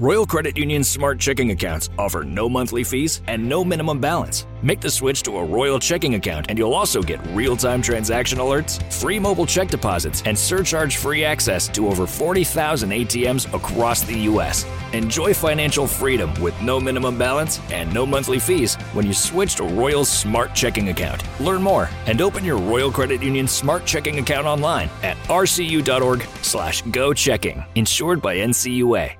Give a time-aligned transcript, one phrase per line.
[0.00, 4.46] Royal Credit Union's smart checking accounts offer no monthly fees and no minimum balance.
[4.62, 8.38] Make the switch to a Royal checking account and you'll also get real time transaction
[8.38, 14.20] alerts, free mobile check deposits, and surcharge free access to over 40,000 ATMs across the
[14.20, 14.64] U.S.
[14.94, 19.64] Enjoy financial freedom with no minimum balance and no monthly fees when you switch to
[19.64, 21.22] Royal's smart checking account.
[21.40, 27.12] Learn more and open your Royal Credit Union smart checking account online at rcu.org/slash go
[27.12, 27.62] checking.
[27.74, 29.19] Insured by NCUA.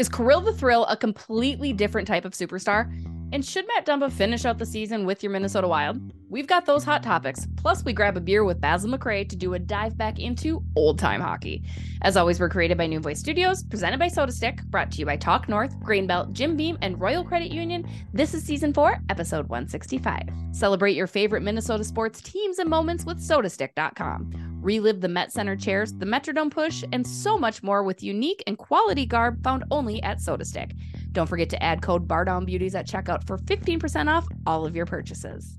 [0.00, 2.90] Is Kirill the Thrill a completely different type of superstar?
[3.32, 6.00] And should Matt Dumba finish out the season with your Minnesota Wild?
[6.28, 7.46] We've got those hot topics.
[7.56, 10.98] Plus, we grab a beer with Basil McRae to do a dive back into old
[10.98, 11.62] time hockey.
[12.02, 15.16] As always, we're created by New Voice Studios, presented by SotaStick, brought to you by
[15.16, 17.88] Talk North, Grain Belt, Jim Beam, and Royal Credit Union.
[18.12, 20.28] This is season four, episode 165.
[20.52, 24.58] Celebrate your favorite Minnesota sports teams and moments with sotastick.com.
[24.60, 28.58] Relive the Met Center chairs, the Metrodome push, and so much more with unique and
[28.58, 30.72] quality garb found only at SotaStick.
[31.12, 35.58] Don't forget to add code BarDownBeauties at checkout for 15% off all of your purchases.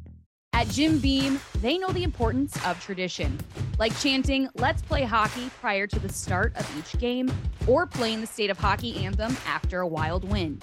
[0.54, 3.38] At Jim Beam, they know the importance of tradition,
[3.80, 7.32] like chanting, let's play hockey prior to the start of each game,
[7.68, 10.62] or playing the state of hockey anthem after a wild win.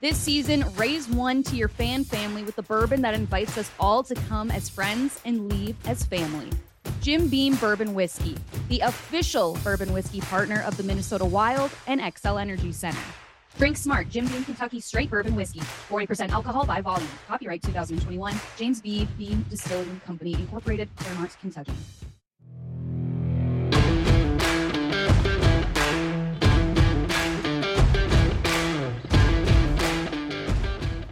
[0.00, 4.02] This season, raise one to your fan family with a bourbon that invites us all
[4.04, 6.50] to come as friends and leave as family.
[7.00, 8.36] Jim Beam Bourbon Whiskey,
[8.68, 12.98] the official bourbon whiskey partner of the Minnesota Wild and Xcel Energy Center.
[13.58, 17.08] Drink smart, Jim Beam Kentucky Straight Bourbon Whiskey, 40% alcohol by volume.
[17.28, 19.06] Copyright 2021, James B.
[19.18, 21.72] Beam Distilling Company, Incorporated, Clermont, Kentucky.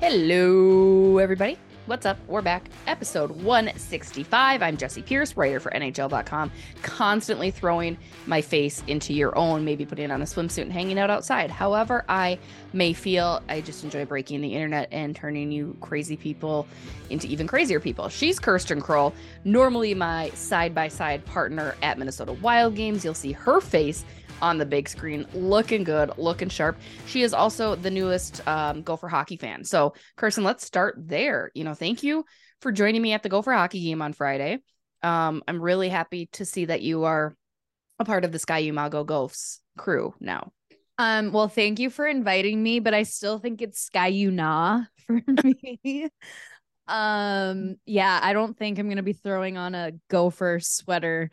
[0.01, 1.59] Hello, everybody.
[1.89, 2.19] What's up?
[2.29, 2.69] We're back.
[2.87, 4.63] Episode 165.
[4.63, 10.05] I'm Jessi Pierce, writer for NHL.com, constantly throwing my face into your own, maybe putting
[10.05, 11.51] it on a swimsuit and hanging out outside.
[11.51, 12.39] However, I
[12.75, 16.67] may feel I just enjoy breaking the internet and turning you crazy people
[17.09, 18.11] into even crazier people.
[18.11, 19.15] She's Kirsten Krull,
[19.45, 23.03] normally my side by side partner at Minnesota Wild Games.
[23.03, 24.05] You'll see her face
[24.41, 26.77] on the big screen, looking good, looking sharp.
[27.07, 29.65] She is also the newest um, Gopher hockey fan.
[29.65, 31.51] So, Kirsten, let's start there.
[31.55, 32.25] You know, thank you
[32.61, 34.59] for joining me at the Gopher hockey game on Friday.
[35.03, 37.37] Um, I'm really happy to see that you are
[37.99, 39.31] a part of the Ski-U-Mah-Go
[39.77, 40.53] crew now.
[40.99, 46.09] Um, well, thank you for inviting me, but I still think it's Ski-U-Nah for me.
[46.89, 51.31] um, yeah, I don't think I'm gonna be throwing on a Gopher sweater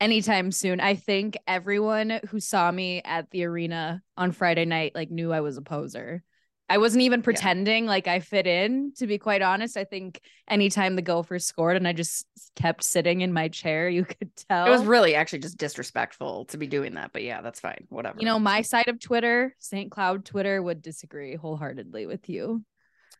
[0.00, 0.80] anytime soon.
[0.80, 5.40] I think everyone who saw me at the arena on Friday night like knew I
[5.40, 6.22] was a poser.
[6.68, 7.90] I wasn't even pretending yeah.
[7.90, 9.76] like I fit in, to be quite honest.
[9.76, 12.26] I think anytime the Gophers scored and I just
[12.56, 14.66] kept sitting in my chair, you could tell.
[14.66, 17.12] It was really actually just disrespectful to be doing that.
[17.12, 17.86] But yeah, that's fine.
[17.88, 18.16] Whatever.
[18.18, 19.92] You know, my side of Twitter, St.
[19.92, 22.64] Cloud Twitter, would disagree wholeheartedly with you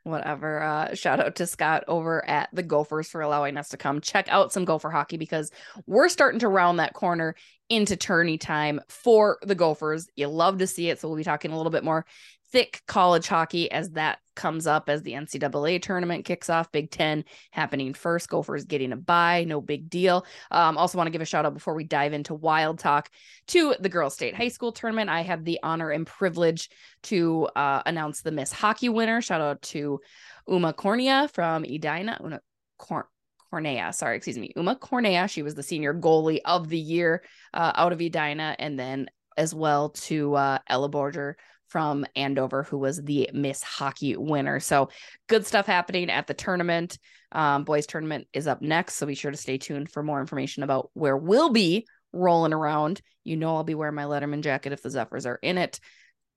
[0.06, 0.62] whatever.
[0.62, 4.26] Uh, shout out to Scott over at the Gophers for allowing us to come check
[4.28, 5.50] out some Gopher hockey because
[5.86, 7.34] we're starting to round that corner
[7.68, 10.06] into tourney time for the Gophers.
[10.14, 11.00] You love to see it.
[11.00, 12.06] So we'll be talking a little bit more
[12.52, 16.70] thick college hockey as that comes up as the NCAA tournament kicks off.
[16.70, 18.28] Big Ten happening first.
[18.28, 20.24] Gophers getting a bye, no big deal.
[20.50, 23.10] Um, also want to give a shout out before we dive into Wild Talk
[23.48, 25.10] to the Girls State High School tournament.
[25.10, 26.68] I had the honor and privilege
[27.04, 29.20] to uh, announce the Miss Hockey winner.
[29.20, 30.00] Shout out to
[30.46, 32.20] Uma Corniea from Edina.
[32.22, 32.40] Una
[32.78, 33.08] Cor-
[33.52, 35.28] Corniea, sorry, excuse me, Uma Corniea.
[35.30, 37.22] She was the senior goalie of the year
[37.54, 41.34] uh, out of Edina, and then as well to uh, Ella Boerger
[41.76, 44.60] from Andover, who was the Miss Hockey winner.
[44.60, 44.88] So
[45.28, 46.98] good stuff happening at the tournament.
[47.32, 50.62] Um, boys tournament is up next, so be sure to stay tuned for more information
[50.62, 53.02] about where we'll be rolling around.
[53.24, 55.78] You know, I'll be wearing my Letterman jacket if the Zephyrs are in it.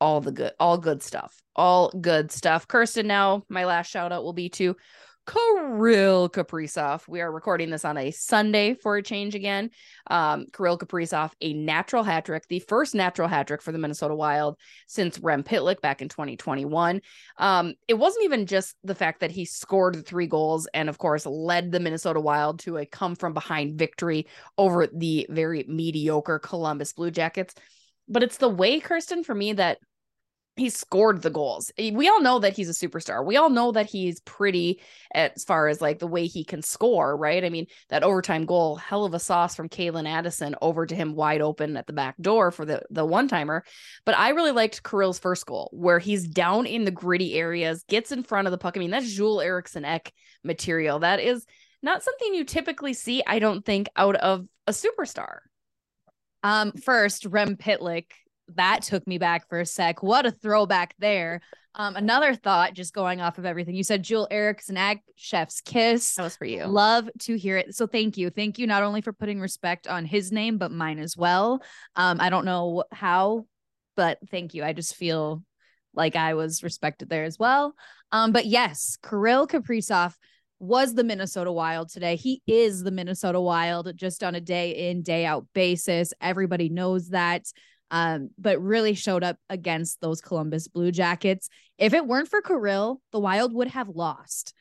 [0.01, 2.67] All the good, all good stuff, all good stuff.
[2.67, 4.75] Kirsten, now my last shout out will be to
[5.29, 7.07] Kirill Kaprizov.
[7.07, 9.69] We are recording this on a Sunday for a change again.
[10.07, 14.15] Um, Kirill Kaprizov, a natural hat trick, the first natural hat trick for the Minnesota
[14.15, 14.57] Wild
[14.87, 17.01] since Rem Pitlick back in 2021.
[17.37, 20.97] Um, it wasn't even just the fact that he scored the three goals and, of
[20.97, 24.25] course, led the Minnesota Wild to a come from behind victory
[24.57, 27.53] over the very mediocre Columbus Blue Jackets.
[28.07, 29.77] But it's the way, Kirsten, for me, that
[30.59, 31.71] he scored the goals.
[31.77, 33.25] We all know that he's a superstar.
[33.25, 34.81] We all know that he's pretty
[35.13, 37.43] as far as like the way he can score, right?
[37.43, 41.15] I mean, that overtime goal, hell of a sauce from Calen Addison over to him
[41.15, 43.63] wide open at the back door for the the one timer.
[44.05, 48.11] But I really liked Kirill's first goal where he's down in the gritty areas, gets
[48.11, 48.75] in front of the puck.
[48.75, 50.13] I mean, that's Joel Eriksson Ek
[50.43, 50.99] material.
[50.99, 51.45] That is
[51.81, 55.39] not something you typically see, I don't think, out of a superstar.
[56.43, 58.05] Um, first, Rem Pitlick.
[58.55, 60.03] That took me back for a sec.
[60.03, 61.41] What a throwback there.
[61.75, 66.15] Um, another thought, just going off of everything you said, Joel Eriksson Ek Chef's Kiss.
[66.15, 66.65] That was for you.
[66.65, 67.75] Love to hear it.
[67.75, 68.29] So thank you.
[68.29, 71.61] Thank you not only for putting respect on his name, but mine as well.
[71.95, 73.45] Um, I don't know how,
[73.95, 74.63] but thank you.
[74.63, 75.43] I just feel
[75.93, 77.75] like I was respected there as well.
[78.11, 80.15] Um, but yes, Kirill Kaprizov
[80.59, 82.15] was the Minnesota Wild today.
[82.15, 86.13] He is the Minnesota Wild just on a day in, day out basis.
[86.19, 87.45] Everybody knows that.
[87.91, 91.49] Um, but really showed up against those Columbus Blue Jackets.
[91.77, 94.53] If it weren't for Kirill, the Wild would have lost.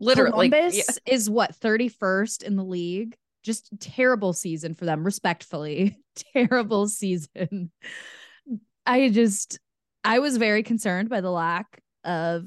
[0.00, 1.12] Literally, Columbus yeah.
[1.12, 3.16] is what 31st in the league.
[3.42, 5.98] Just terrible season for them, respectfully.
[6.34, 7.72] terrible season.
[8.86, 9.58] I just
[10.04, 12.44] I was very concerned by the lack of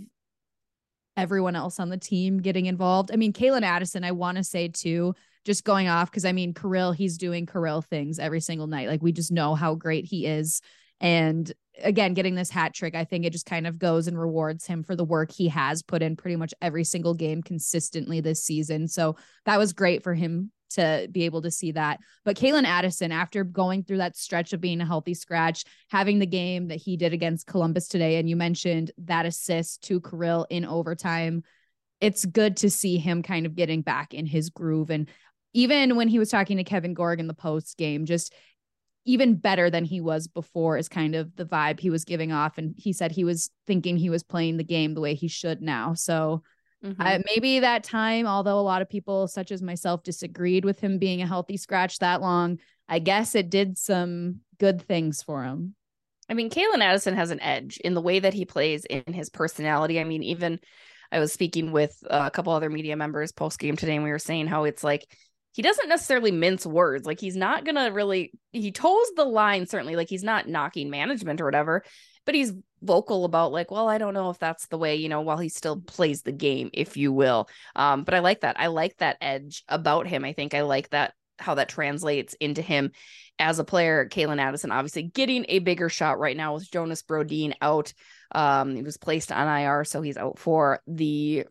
[1.17, 3.11] everyone else on the team getting involved.
[3.11, 5.13] I mean, Calen Addison, I want to say too,
[5.45, 8.88] just going off because I mean, Kirill, he's doing Kirill things every single night.
[8.88, 10.61] Like we just know how great he is.
[10.99, 11.51] And
[11.81, 14.83] again, getting this hat trick, I think it just kind of goes and rewards him
[14.83, 18.88] for the work he has put in pretty much every single game consistently this season.
[18.88, 19.15] So
[19.45, 21.99] that was great for him to be able to see that.
[22.23, 26.25] But Calen Addison, after going through that stretch of being a healthy scratch, having the
[26.25, 30.65] game that he did against Columbus today, and you mentioned that assist to Kirill in
[30.65, 31.44] overtime,
[31.99, 34.89] it's good to see him kind of getting back in his groove.
[34.89, 35.09] And
[35.53, 38.33] even when he was talking to Kevin Gorg in the post game, just
[39.06, 42.57] even better than he was before is kind of the vibe he was giving off.
[42.57, 45.62] And he said he was thinking he was playing the game the way he should
[45.62, 45.95] now.
[45.95, 46.44] So
[46.83, 46.95] Mhm.
[47.00, 50.98] uh, maybe that time, although a lot of people, such as myself, disagreed with him
[50.98, 52.59] being a healthy scratch that long,
[52.89, 55.75] I guess it did some good things for him.
[56.30, 59.30] I mean, Calen Addison has an edge in the way that he plays in his
[59.30, 60.00] personality.
[60.00, 60.59] I mean, even
[61.12, 64.19] I was speaking with a couple other media members post game today, and we were
[64.19, 65.06] saying how it's like
[65.53, 67.06] he doesn't necessarily mince words.
[67.06, 69.95] Like he's not gonna really he toes the line certainly.
[69.95, 71.83] Like he's not knocking management or whatever,
[72.25, 75.21] but he's vocal about like, well, I don't know if that's the way, you know,
[75.21, 77.48] while he still plays the game, if you will.
[77.75, 78.59] Um, but I like that.
[78.59, 80.24] I like that edge about him.
[80.24, 82.92] I think I like that how that translates into him
[83.39, 84.07] as a player.
[84.07, 87.94] Calen Addison obviously getting a bigger shot right now with Jonas Brodin out.
[88.33, 91.45] Um, he was placed on IR, so he's out for the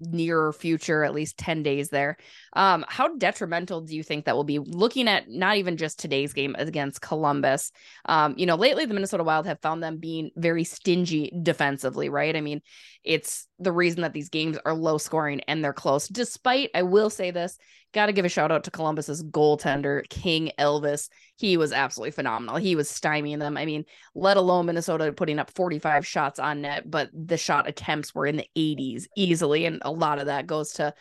[0.00, 2.16] near future, at least 10 days there.
[2.52, 6.32] Um, how detrimental do you think that will be looking at not even just today's
[6.32, 7.72] game against Columbus?
[8.04, 12.36] Um, you know, lately the Minnesota Wild have found them being very stingy defensively, right?
[12.36, 12.60] I mean,
[13.08, 16.06] it's the reason that these games are low scoring and they're close.
[16.08, 17.56] Despite, I will say this,
[17.94, 21.08] got to give a shout out to Columbus's goaltender, King Elvis.
[21.36, 22.56] He was absolutely phenomenal.
[22.56, 23.56] He was stymieing them.
[23.56, 28.14] I mean, let alone Minnesota putting up 45 shots on net, but the shot attempts
[28.14, 29.64] were in the 80s easily.
[29.64, 30.92] And a lot of that goes to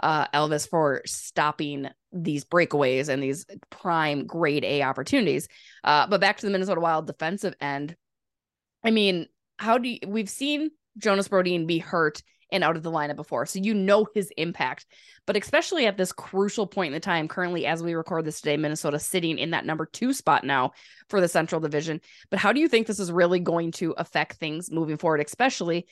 [0.00, 5.48] uh, Elvis for stopping these breakaways and these prime grade A opportunities.
[5.82, 7.96] Uh, but back to the Minnesota Wild defensive end.
[8.84, 12.90] I mean, how do you, we've seen Jonas Brodin be hurt and out of the
[12.90, 13.46] lineup before.
[13.46, 14.86] So you know his impact.
[15.26, 18.56] But especially at this crucial point in the time, currently as we record this today,
[18.56, 20.72] Minnesota sitting in that number two spot now
[21.08, 22.00] for the Central Division.
[22.30, 25.86] But how do you think this is really going to affect things moving forward, especially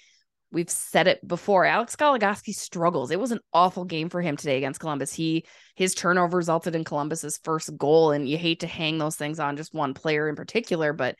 [0.52, 1.64] We've said it before.
[1.64, 3.10] Alex Goligoski struggles.
[3.10, 5.12] It was an awful game for him today against Columbus.
[5.14, 5.46] He
[5.76, 9.56] his turnover resulted in Columbus's first goal, and you hate to hang those things on
[9.56, 11.16] just one player in particular, but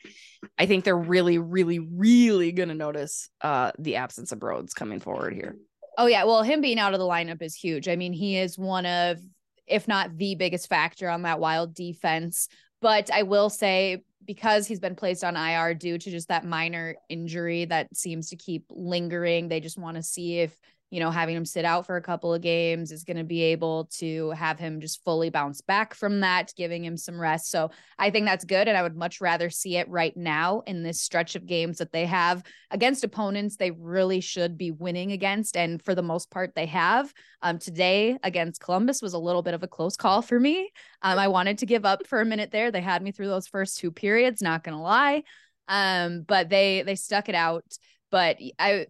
[0.57, 4.99] I think they're really, really, really going to notice uh, the absence of Rhodes coming
[4.99, 5.57] forward here.
[5.97, 7.87] Oh yeah, well, him being out of the lineup is huge.
[7.87, 9.17] I mean, he is one of,
[9.65, 12.47] if not the biggest factor on that wild defense.
[12.81, 16.95] But I will say, because he's been placed on IR due to just that minor
[17.09, 20.57] injury that seems to keep lingering, they just want to see if
[20.93, 23.41] you know, having him sit out for a couple of games is going to be
[23.41, 27.49] able to have him just fully bounce back from that, giving him some rest.
[27.49, 28.67] So I think that's good.
[28.67, 31.91] And I would much rather see it right now in this stretch of games that
[31.91, 35.57] they have against opponents they really should be winning against.
[35.57, 37.11] And for the most part, they have.
[37.41, 40.69] Um, today against Columbus was a little bit of a close call for me.
[41.01, 42.69] Um, I wanted to give up for a minute there.
[42.69, 45.23] They had me through those first two periods, not going to lie.
[45.67, 47.63] Um, but they they stuck it out
[48.11, 48.85] but I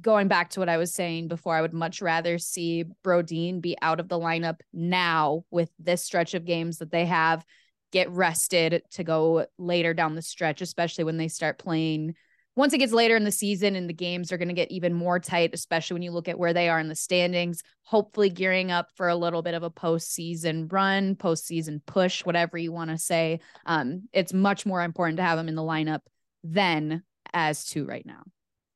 [0.00, 3.76] going back to what I was saying before, I would much rather see Brodin be
[3.80, 7.44] out of the lineup now with this stretch of games that they have,
[7.92, 12.14] get rested to go later down the stretch, especially when they start playing.
[12.56, 14.94] Once it gets later in the season and the games are going to get even
[14.94, 18.70] more tight, especially when you look at where they are in the standings, hopefully gearing
[18.70, 22.98] up for a little bit of a postseason run, postseason push, whatever you want to
[22.98, 23.40] say.
[23.66, 26.00] Um, it's much more important to have them in the lineup
[26.44, 28.22] than as to right now.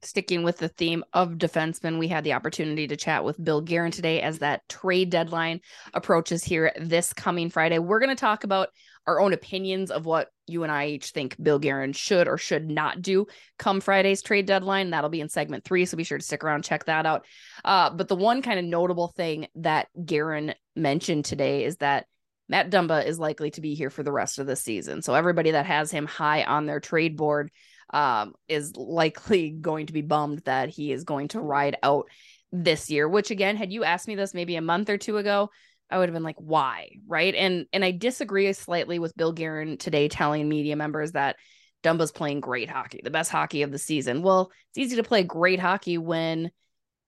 [0.02, 3.90] Sticking with the theme of defensemen, we had the opportunity to chat with Bill Guerin
[3.90, 5.61] today as that trade deadline
[5.93, 7.81] approaches here this coming Friday.
[7.81, 8.69] We're going to talk about
[9.09, 12.71] our own opinions of what you and I each think Bill Guerin should or should
[12.71, 13.26] not do
[13.59, 14.90] come Friday's trade deadline.
[14.90, 17.26] That'll be in segment three, so be sure to stick around, check that out.
[17.64, 22.07] Uh, but the one kind of notable thing that Guerin mentioned today is that
[22.49, 25.02] Matt Dumba is likely to be here for the rest of the season.
[25.02, 27.50] So everybody that has him high on their trade board
[27.90, 32.07] um, is likely going to be bummed that he is going to ride out
[32.52, 33.09] this year.
[33.09, 35.50] Which again, had you asked me this maybe a month or two ago,
[35.90, 36.90] I would have been like, why?
[37.07, 37.35] Right.
[37.35, 41.37] And and I disagree slightly with Bill Guerin today telling media members that
[41.83, 44.23] Dumba's playing great hockey, the best hockey of the season.
[44.23, 46.50] Well, it's easy to play great hockey when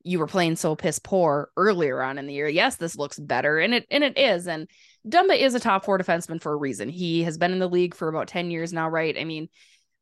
[0.03, 2.49] you were playing so piss poor earlier on in the year.
[2.49, 4.47] Yes, this looks better, and it and it is.
[4.47, 4.69] And
[5.07, 6.89] Dumba is a top four defenseman for a reason.
[6.89, 9.17] He has been in the league for about 10 years now, right?
[9.19, 9.49] I mean,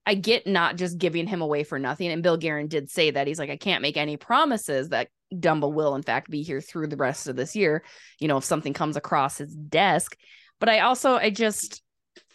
[0.09, 2.09] I get not just giving him away for nothing.
[2.09, 3.27] And Bill Guerin did say that.
[3.27, 6.87] He's like, I can't make any promises that Dumba will, in fact, be here through
[6.87, 7.85] the rest of this year,
[8.19, 10.17] you know, if something comes across his desk.
[10.61, 11.83] But I also, I just,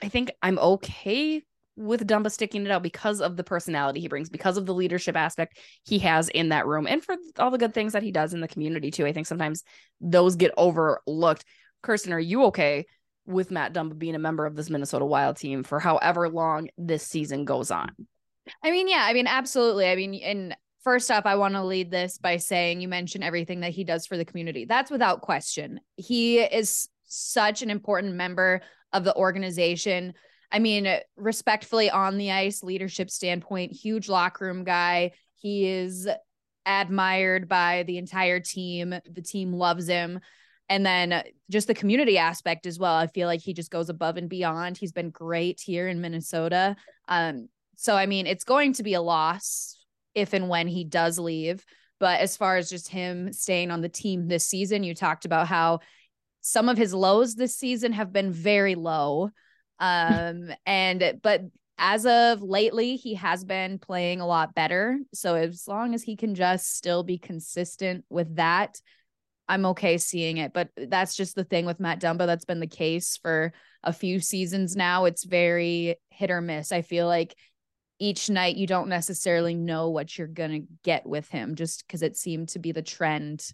[0.04, 1.42] I think I'm okay
[1.76, 5.16] with Dumba sticking it out because of the personality he brings, because of the leadership
[5.16, 8.36] aspect he has in that room, and for all the good things that he does
[8.36, 9.08] in the community, too.
[9.08, 9.64] I think sometimes
[10.00, 11.44] those get overlooked.
[11.82, 12.86] Kirsten, are you okay
[13.26, 17.04] with Matt Dumba being a member of this Minnesota Wild team for however long this
[17.04, 17.92] season goes on.
[18.64, 19.88] I mean, yeah, I mean, absolutely.
[19.88, 23.62] I mean, and first off, I want to lead this by saying you mentioned everything
[23.62, 24.66] that he does for the community.
[24.66, 25.80] That's without question.
[25.96, 28.62] He is such an important member
[28.92, 30.14] of the organization.
[30.52, 35.14] I mean, respectfully on the ice, leadership standpoint, huge locker room guy.
[35.36, 36.08] He is
[36.66, 38.94] admired by the entire team.
[39.10, 40.20] The team loves him
[40.70, 42.96] and then just the community aspect as well.
[42.96, 44.78] I feel like he just goes above and beyond.
[44.78, 46.76] He's been great here in Minnesota.
[47.08, 49.78] Um, so I mean, it's going to be a loss
[50.16, 51.66] if and when he does leave.
[52.00, 55.48] But as far as just him staying on the team this season, you talked about
[55.48, 55.80] how
[56.42, 59.30] some of his lows this season have been very low.
[59.80, 61.42] Um, and but
[61.78, 65.00] as of lately, he has been playing a lot better.
[65.14, 68.80] So as long as he can just still be consistent with that,
[69.48, 70.54] I'm okay seeing it.
[70.54, 72.26] But that's just the thing with Matt Dumba.
[72.26, 75.06] That's been the case for a few seasons now.
[75.06, 76.72] It's very hit or miss.
[76.72, 77.36] I feel like
[78.00, 82.02] each night you don't necessarily know what you're going to get with him just because
[82.02, 83.46] it seemed to be the trend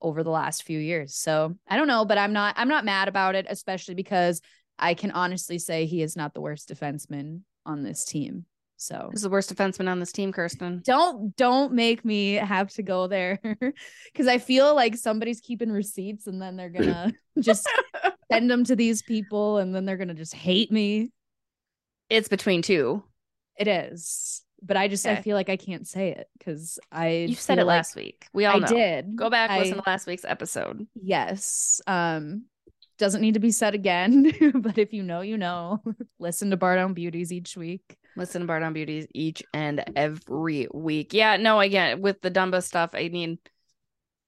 [0.00, 1.14] over the last few years.
[1.16, 4.40] So I don't know, but I'm not I'm not mad about it, especially because
[4.78, 8.44] I can honestly say he is not the worst defenseman on this team.
[8.78, 10.82] So who's the worst defenseman on this team, Kirsten?
[10.84, 16.28] Don't don't make me have to go there because I feel like somebody's keeping receipts
[16.28, 17.68] and then they're gonna just
[18.32, 21.10] send them to these people and then they're gonna just hate me.
[22.08, 23.02] It's between two.
[23.58, 24.42] It is.
[24.62, 25.16] But I just okay.
[25.16, 28.28] I feel like I can't say it because I you said it like last week.
[28.32, 29.16] We all I did.
[29.16, 30.86] Go back I, listen to last week's episode.
[30.94, 31.80] Yes.
[31.88, 32.44] Um
[32.96, 35.82] doesn't need to be said again, but if you know, you know.
[36.20, 37.97] listen to Bar Down Beauties each week.
[38.18, 41.14] Listen to Bar Down Beauties each and every week.
[41.14, 43.38] Yeah, no, again, with the Dumba stuff, I mean,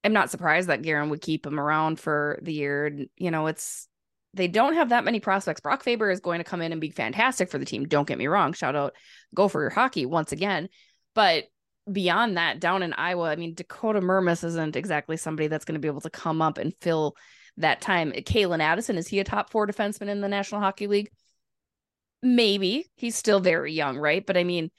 [0.04, 3.06] I'm not surprised that Guerin would keep him around for the year.
[3.16, 3.88] You know, it's
[4.32, 5.60] they don't have that many prospects.
[5.60, 7.84] Brock Faber is going to come in and be fantastic for the team.
[7.84, 8.52] Don't get me wrong.
[8.52, 8.94] Shout out
[9.34, 10.68] Go for Your hockey once again.
[11.14, 11.44] But
[11.90, 15.80] beyond that, down in Iowa, I mean, Dakota Mermis isn't exactly somebody that's going to
[15.80, 17.16] be able to come up and fill
[17.56, 18.12] that time.
[18.12, 21.10] Calen Addison, is he a top four defenseman in the National Hockey League?
[22.22, 24.24] Maybe he's still very young, right?
[24.24, 24.70] But I mean,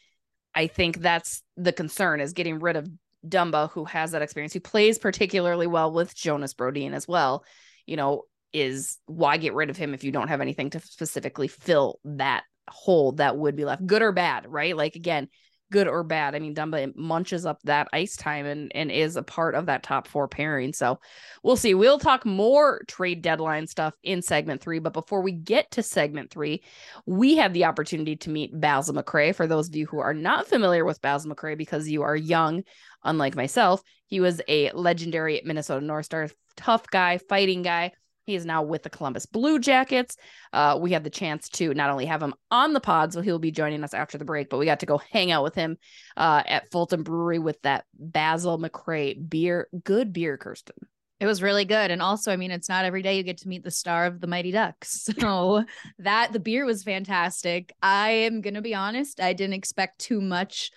[0.54, 2.88] I think that's the concern is getting rid of
[3.28, 7.44] Dumba, who has that experience, who plays particularly well with Jonas Brodin as well.
[7.86, 11.48] You know, is why get rid of him if you don't have anything to specifically
[11.48, 14.76] fill that hole that would be left, good or bad, right?
[14.76, 15.30] Like again,
[15.72, 16.36] good or bad.
[16.36, 19.82] I mean, Dumba munches up that ice time and and is a part of that
[19.82, 20.74] top four pairing.
[20.74, 21.00] So
[21.42, 21.74] we'll see.
[21.74, 24.80] We'll talk more trade deadline stuff in segment three.
[24.80, 26.62] But before we get to segment three,
[27.06, 29.34] we have the opportunity to meet Basil McRae.
[29.34, 32.64] For those of you who are not familiar with Basil McRae because you are young,
[33.04, 37.94] unlike myself, he was a legendary Minnesota North Star, tough guy, fighting guy
[38.32, 40.16] he is now with the Columbus Blue Jackets.
[40.54, 43.40] Uh, we had the chance to not only have him on the pod, so he'll
[43.40, 45.78] be joining us after the break, but we got to go hang out with him
[46.16, 49.68] uh, at Fulton Brewery with that Basil McRae beer.
[49.84, 50.76] Good beer, Kirsten.
[51.20, 51.92] It was really good.
[51.92, 54.22] And also, I mean, it's not every day you get to meet the star of
[54.22, 55.10] the Mighty Ducks.
[55.20, 55.64] So
[56.00, 57.74] that the beer was fantastic.
[57.82, 60.72] I am going to be honest, I didn't expect too much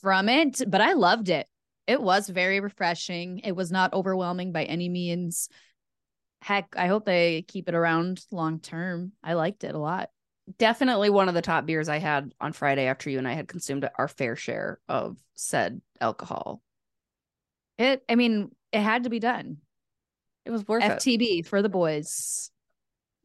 [0.00, 1.46] from it, but I loved it.
[1.86, 3.40] It was very refreshing.
[3.40, 5.50] It was not overwhelming by any means
[6.44, 9.12] heck, I hope they keep it around long term.
[9.22, 10.10] I liked it a lot.
[10.58, 13.48] definitely one of the top beers I had on Friday after you and I had
[13.48, 16.60] consumed our fair share of said alcohol.
[17.78, 19.56] It, I mean, it had to be done.
[20.44, 20.90] It was worth it.
[20.90, 22.50] FTB for the boys.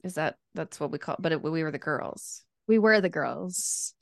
[0.02, 1.18] Is that that's what we call?
[1.20, 2.46] But it, we were the girls.
[2.70, 3.94] We were the girls.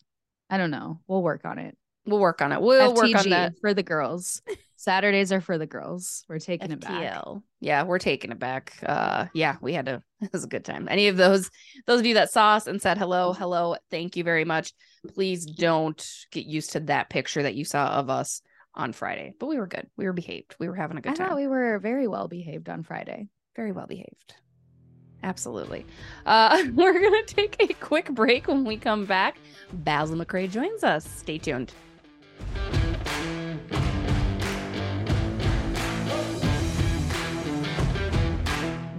[0.47, 0.99] I don't know.
[1.07, 1.75] We'll work on it.
[2.05, 2.61] We'll work on it.
[2.61, 3.53] We'll work on that.
[3.59, 4.43] for the girls.
[4.77, 6.23] Saturdays are for the girls.
[6.29, 7.25] We're taking it back.
[7.59, 8.77] Yeah, we're taking it back.
[8.85, 10.87] Uh yeah, we had to it was a good time.
[10.89, 11.49] Any of those
[11.87, 14.73] those of you that saw us and said hello, hello, thank you very much.
[15.15, 18.41] Please don't get used to that picture that you saw of us
[18.75, 19.33] on Friday.
[19.39, 19.87] But we were good.
[19.97, 20.55] We were behaved.
[20.59, 21.35] We were having a good thought time.
[21.35, 23.29] we were very well behaved on Friday.
[23.55, 24.35] Very well behaved.
[25.23, 25.87] Absolutely.
[26.27, 29.39] Uh we're gonna take a quick break when we come back.
[29.73, 31.03] Basil McRae joins us.
[31.09, 31.73] Stay tuned.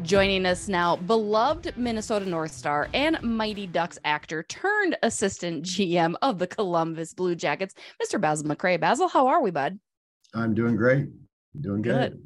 [0.09, 6.39] Joining us now, beloved Minnesota North Star and Mighty Ducks actor turned assistant GM of
[6.39, 8.19] the Columbus Blue Jackets, Mr.
[8.19, 8.81] Basil McRae.
[8.81, 9.79] Basil, how are we, bud?
[10.33, 11.09] I'm doing great.
[11.61, 12.13] Doing good.
[12.13, 12.23] Good.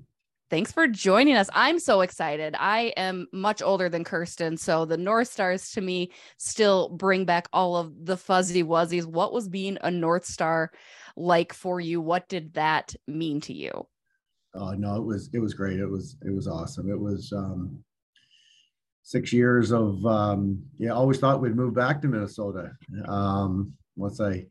[0.49, 1.51] Thanks for joining us.
[1.55, 2.55] I'm so excited.
[2.57, 7.49] I am much older than Kirsten, so the North Stars to me still bring back
[7.53, 9.07] all of the fuzzy wuzzies.
[9.07, 10.71] What was being a North Star
[11.17, 12.01] like for you?
[12.01, 13.89] What did that mean to you?
[14.55, 15.81] Oh no, it was it was great.
[15.81, 16.91] It was it was awesome.
[16.91, 17.83] It was um
[19.03, 22.73] six years of um yeah, always thought we'd move back to Minnesota.
[23.07, 24.47] Um once I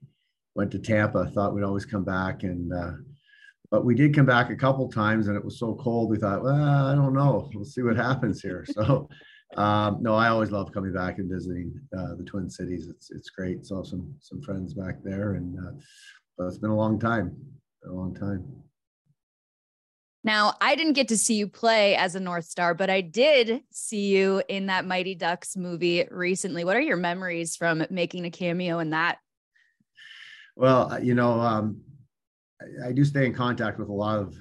[0.55, 2.93] went to Tampa, I thought we'd always come back and uh
[3.70, 6.43] but we did come back a couple times and it was so cold we thought,
[6.43, 6.53] well,
[6.88, 7.50] I don't know.
[7.53, 8.65] We'll see what happens here.
[8.74, 9.10] So
[9.58, 12.88] um no, I always love coming back and visiting uh the Twin Cities.
[12.88, 13.65] It's it's great.
[13.65, 15.72] Saw some some friends back there and uh
[16.38, 17.36] but it's been a long time.
[17.86, 18.46] A long time.
[20.23, 23.61] Now, I didn't get to see you play as a North Star, but I did
[23.71, 26.63] see you in that Mighty Ducks movie recently.
[26.63, 29.17] What are your memories from making a cameo in that?
[30.55, 31.81] Well, uh, you know, um,
[32.61, 34.35] I, I do stay in contact with a lot of,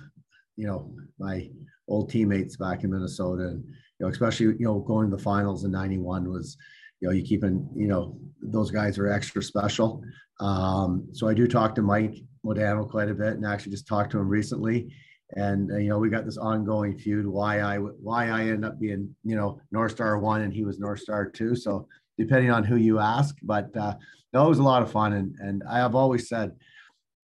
[0.57, 1.49] you know, my
[1.89, 5.65] old teammates back in Minnesota, and you know, especially you know, going to the finals
[5.65, 6.59] in '91 was,
[7.01, 10.03] you know, you keep in, you know, those guys are extra special.
[10.41, 14.13] Um, so I do talk to Mike Modano quite a bit, and actually just talked
[14.13, 14.93] to him recently.
[15.37, 17.27] And uh, you know, we got this ongoing feud.
[17.27, 20.79] Why I why I end up being, you know, North Star one, and he was
[20.79, 21.55] North Star two.
[21.55, 21.87] So
[22.19, 23.95] depending on who you ask, but uh,
[24.33, 26.53] no, it was a lot of fun, and and I have always said,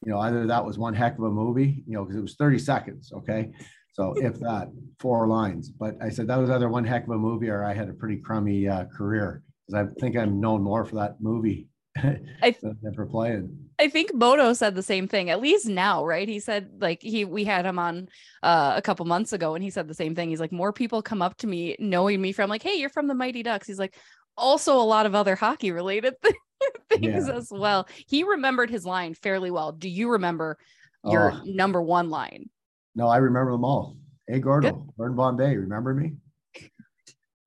[0.06, 2.36] you know, either that was one heck of a movie, you know, because it was
[2.36, 3.52] 30 seconds, okay,
[3.94, 5.70] so if that, four lines.
[5.70, 7.94] But I said that was either one heck of a movie, or I had a
[7.94, 12.94] pretty crummy uh, career because I think I'm known more for that movie I- than
[12.94, 13.58] for playing.
[13.78, 16.28] I think Bodo said the same thing, at least now, right?
[16.28, 18.08] He said like he we had him on
[18.42, 20.30] uh, a couple months ago and he said the same thing.
[20.30, 23.08] He's like, more people come up to me knowing me from like, hey, you're from
[23.08, 23.68] the Mighty Ducks.
[23.68, 23.96] He's like,
[24.38, 26.14] also a lot of other hockey related
[26.90, 27.34] things Yeah.
[27.36, 27.88] as well.
[28.08, 29.72] He remembered his line fairly well.
[29.74, 30.58] Do you remember
[31.04, 31.42] your Oh.
[31.46, 32.50] number one line?
[32.96, 33.98] No, I remember them all.
[34.28, 36.14] Hey, Gordo, Vern Bombay, remember me?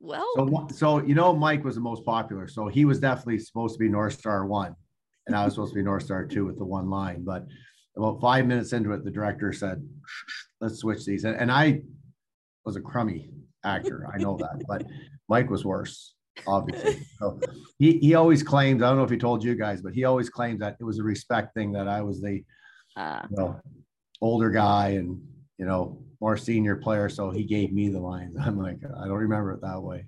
[0.01, 3.75] Well, So, so you know, Mike was the most popular, so he was definitely supposed
[3.75, 4.77] to be North Star one,
[5.29, 7.23] and I was supposed to be North Star two with the one line.
[7.23, 7.47] But
[7.97, 9.87] about five minutes into it, the director said,
[10.61, 11.83] "Let's switch these," and, and I
[12.65, 13.31] was a crummy
[13.65, 14.09] actor.
[14.13, 14.85] I know that, but
[15.29, 16.15] Mike was worse,
[16.47, 17.03] obviously.
[17.19, 17.39] So
[17.79, 18.83] he he always claims.
[18.83, 20.99] I don't know if he told you guys, but he always claimed that it was
[20.99, 22.43] a respect thing that I was the
[22.97, 23.61] uh, you know
[24.21, 25.21] older guy and
[25.59, 28.37] you know more senior player, so he gave me the lines.
[28.41, 30.07] I'm like, I don't remember it that way.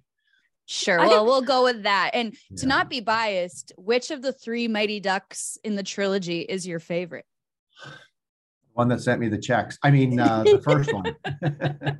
[0.72, 0.98] Sure.
[0.98, 2.12] Well, we'll go with that.
[2.14, 6.64] And to not be biased, which of the three Mighty Ducks in the trilogy is
[6.64, 7.26] your favorite?
[8.74, 9.76] one that sent me the checks.
[9.82, 11.16] I mean, uh, the first one.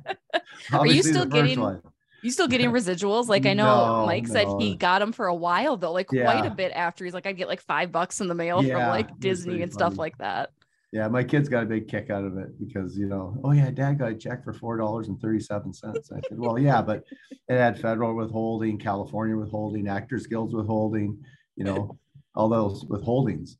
[0.79, 1.81] Are you still getting- one.
[2.23, 3.27] you still getting residuals?
[3.27, 6.45] Like I know No, Mike said he got them for a while though, like quite
[6.45, 7.03] a bit after.
[7.03, 9.73] He's like, I'd get like five bucks in the mail from like Disney pretty and
[9.73, 10.51] stuff like that.
[10.91, 13.71] Yeah, my kids got a big kick out of it because you know, oh yeah,
[13.71, 16.11] Dad got a check for four dollars and thirty-seven cents.
[16.11, 21.17] I said, well, yeah, but it had federal withholding, California withholding, Actors Guilds withholding,
[21.55, 21.97] you know,
[22.35, 23.51] all those withholdings.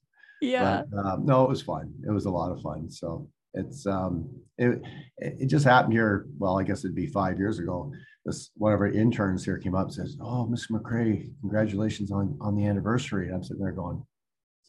[0.42, 0.84] Yeah.
[0.92, 1.94] But, um, no, it was fun.
[2.06, 2.90] It was a lot of fun.
[2.90, 4.82] So it's um, it
[5.18, 6.26] it it just happened here.
[6.38, 7.92] Well, I guess it'd be five years ago.
[8.26, 10.72] This one of our interns here came up and says, "Oh, Mr.
[10.72, 14.06] McRae, congratulations on on the anniversary." And I'm sitting there going,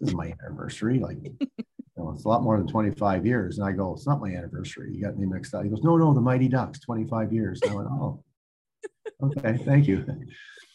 [0.00, 1.18] "This is my anniversary." Like,
[2.02, 3.58] you know, it's a lot more than 25 years.
[3.58, 4.92] And I go, "It's not my anniversary.
[4.94, 7.70] You got me mixed up." He goes, "No, no, the Mighty Ducks, 25 years." And
[7.70, 8.24] I went, "Oh,
[9.22, 10.04] okay, thank you."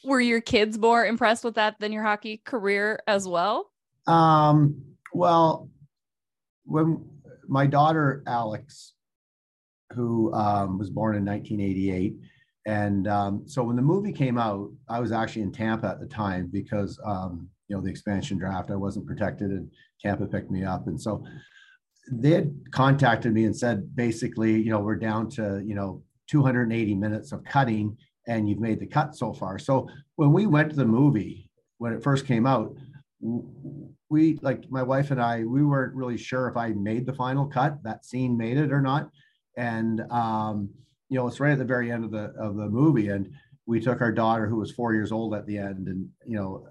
[0.04, 3.72] Were your kids more impressed with that than your hockey career as well?
[4.06, 4.82] Um,
[5.14, 5.70] well,
[6.64, 7.06] when
[7.48, 8.94] my daughter Alex,
[9.94, 12.16] who um, was born in 1988,
[12.66, 16.06] And um, so when the movie came out, I was actually in Tampa at the
[16.06, 18.72] time because um, you know the expansion draft.
[18.72, 19.70] I wasn't protected, and
[20.02, 20.88] Tampa picked me up.
[20.88, 21.24] And so
[22.12, 26.96] they had contacted me and said basically, you know, we're down to you know 280
[26.96, 29.60] minutes of cutting, and you've made the cut so far.
[29.60, 32.76] So when we went to the movie when it first came out,
[34.10, 37.46] we like my wife and I, we weren't really sure if I made the final
[37.46, 39.10] cut, that scene made it or not.
[39.58, 40.70] And um,
[41.10, 43.30] you know, it's right at the very end of the of the movie, and
[43.66, 46.68] we took our daughter who was four years old at the end, and you know,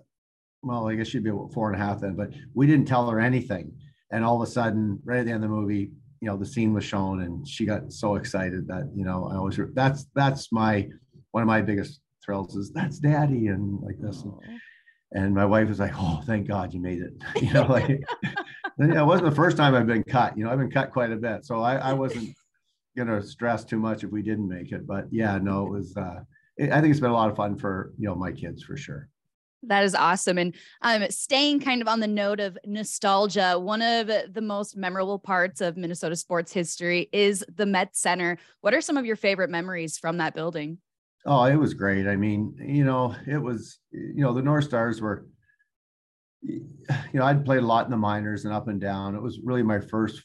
[0.67, 3.09] well, I guess she'd be about four and a half then, but we didn't tell
[3.09, 3.73] her anything.
[4.11, 6.47] And all of a sudden, right at the end of the movie, you know, the
[6.47, 10.53] scene was shown, and she got so excited that you know, I always that's that's
[10.53, 10.89] my
[11.33, 14.23] one of my biggest thrills is that's daddy and like this.
[14.23, 14.33] And,
[15.13, 19.07] and my wife was like, "Oh, thank God you made it." You know, like it
[19.07, 20.37] wasn't the first time I've been cut.
[20.37, 22.35] You know, I've been cut quite a bit, so I, I wasn't
[22.97, 24.87] gonna stress too much if we didn't make it.
[24.87, 25.97] But yeah, no, it was.
[25.97, 26.21] Uh,
[26.57, 28.77] it, I think it's been a lot of fun for you know my kids for
[28.77, 29.09] sure.
[29.67, 30.39] That is awesome.
[30.39, 35.19] And um, staying kind of on the note of nostalgia, one of the most memorable
[35.19, 38.39] parts of Minnesota sports history is the Met Center.
[38.61, 40.79] What are some of your favorite memories from that building?
[41.25, 42.07] Oh, it was great.
[42.07, 45.27] I mean, you know, it was, you know, the North Stars were,
[46.43, 46.65] you
[47.13, 49.17] know, I'd played a lot in the minors and up and down.
[49.17, 50.23] It was really my first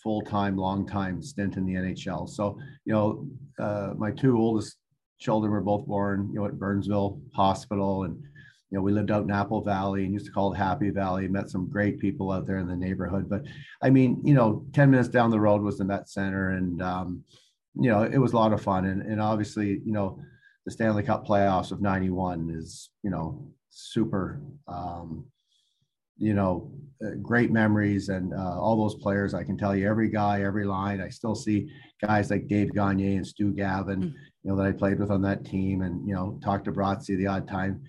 [0.00, 2.28] full time, long time stint in the NHL.
[2.28, 3.26] So, you know,
[3.58, 4.76] uh, my two oldest
[5.18, 8.04] children were both born, you know, at Burnsville Hospital.
[8.04, 8.22] And,
[8.74, 11.28] you know, we lived out in Apple Valley and used to call it Happy Valley,
[11.28, 13.30] met some great people out there in the neighborhood.
[13.30, 13.44] But
[13.80, 16.50] I mean, you know, 10 minutes down the road was the Met Center.
[16.50, 17.22] And, um,
[17.76, 18.86] you know, it was a lot of fun.
[18.86, 20.18] And, and obviously, you know,
[20.64, 25.24] the Stanley Cup playoffs of 91 is, you know, super, um,
[26.18, 29.34] you know, uh, great memories and uh, all those players.
[29.34, 31.00] I can tell you every guy, every line.
[31.00, 31.70] I still see
[32.02, 34.16] guys like Dave Gagner and Stu Gavin, mm-hmm.
[34.42, 37.16] you know, that I played with on that team and, you know, talked to Bratzi
[37.16, 37.80] the odd time.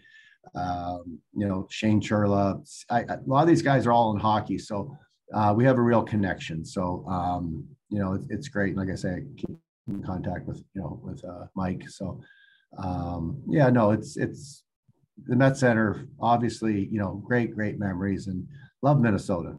[0.56, 2.62] Um, you know, Shane Churla.
[2.90, 4.58] I, a lot of these guys are all in hockey.
[4.58, 4.98] So
[5.34, 6.64] uh, we have a real connection.
[6.64, 8.78] So, um, you know, it's, it's great.
[8.78, 11.90] Like I say, I keep in contact with, you know, with uh, Mike.
[11.90, 12.22] So,
[12.78, 14.64] um, yeah, no, it's it's
[15.28, 16.08] the Met Center.
[16.20, 18.48] Obviously, you know, great, great memories, and
[18.82, 19.58] love Minnesota.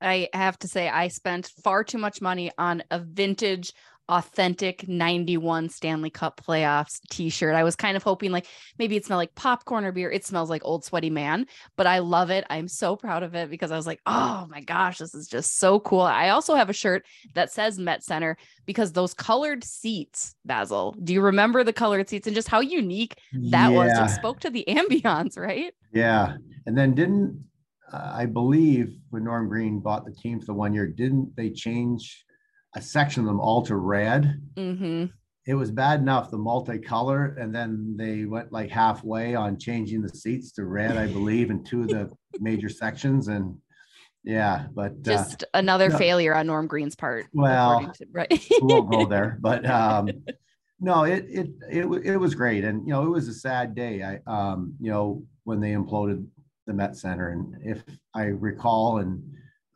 [0.00, 3.72] I have to say, I spent far too much money on a vintage
[4.10, 7.54] authentic 91 Stanley Cup playoffs t-shirt.
[7.54, 8.46] I was kind of hoping like
[8.78, 10.10] maybe it smelled like popcorn or beer.
[10.10, 11.46] It smells like old sweaty man,
[11.76, 12.44] but I love it.
[12.50, 15.58] I'm so proud of it because I was like, "Oh my gosh, this is just
[15.58, 20.34] so cool." I also have a shirt that says Met Center because those colored seats,
[20.44, 20.94] Basil.
[21.02, 23.76] Do you remember the colored seats and just how unique that yeah.
[23.76, 23.92] was?
[24.10, 25.72] It spoke to the ambiance, right?
[25.92, 26.36] Yeah.
[26.66, 27.44] And then didn't
[27.92, 31.50] uh, I believe when Norm Green bought the team for the one year, didn't they
[31.50, 32.24] change
[32.74, 34.40] a section of them all to red.
[34.56, 35.06] Mm-hmm.
[35.46, 40.08] It was bad enough the multicolor, and then they went like halfway on changing the
[40.08, 43.28] seats to red, I believe, in two of the major sections.
[43.28, 43.56] And
[44.22, 47.26] yeah, but uh, just uh, another no, failure on Norm Green's part.
[47.32, 48.30] Well, to, right.
[48.30, 50.08] we won't go there, but um,
[50.78, 54.02] no, it, it it it was great, and you know, it was a sad day.
[54.02, 56.26] I um, you know, when they imploded
[56.66, 57.82] the Met Center, and if
[58.14, 59.22] I recall, and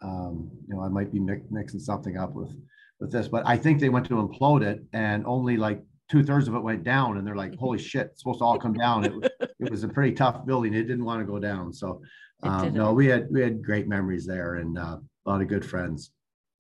[0.03, 2.55] um, you know, I might be mixing something up with
[3.01, 6.49] with this, but I think they went to implode it and only like two thirds
[6.49, 7.19] of it went down.
[7.19, 9.05] And they're like, holy shit, it's supposed to all come down.
[9.05, 10.75] It, it was a pretty tough building.
[10.75, 11.73] It didn't want to go down.
[11.73, 12.03] So,
[12.43, 15.65] um, no, we had, we had great memories there and uh, a lot of good
[15.65, 16.13] friends.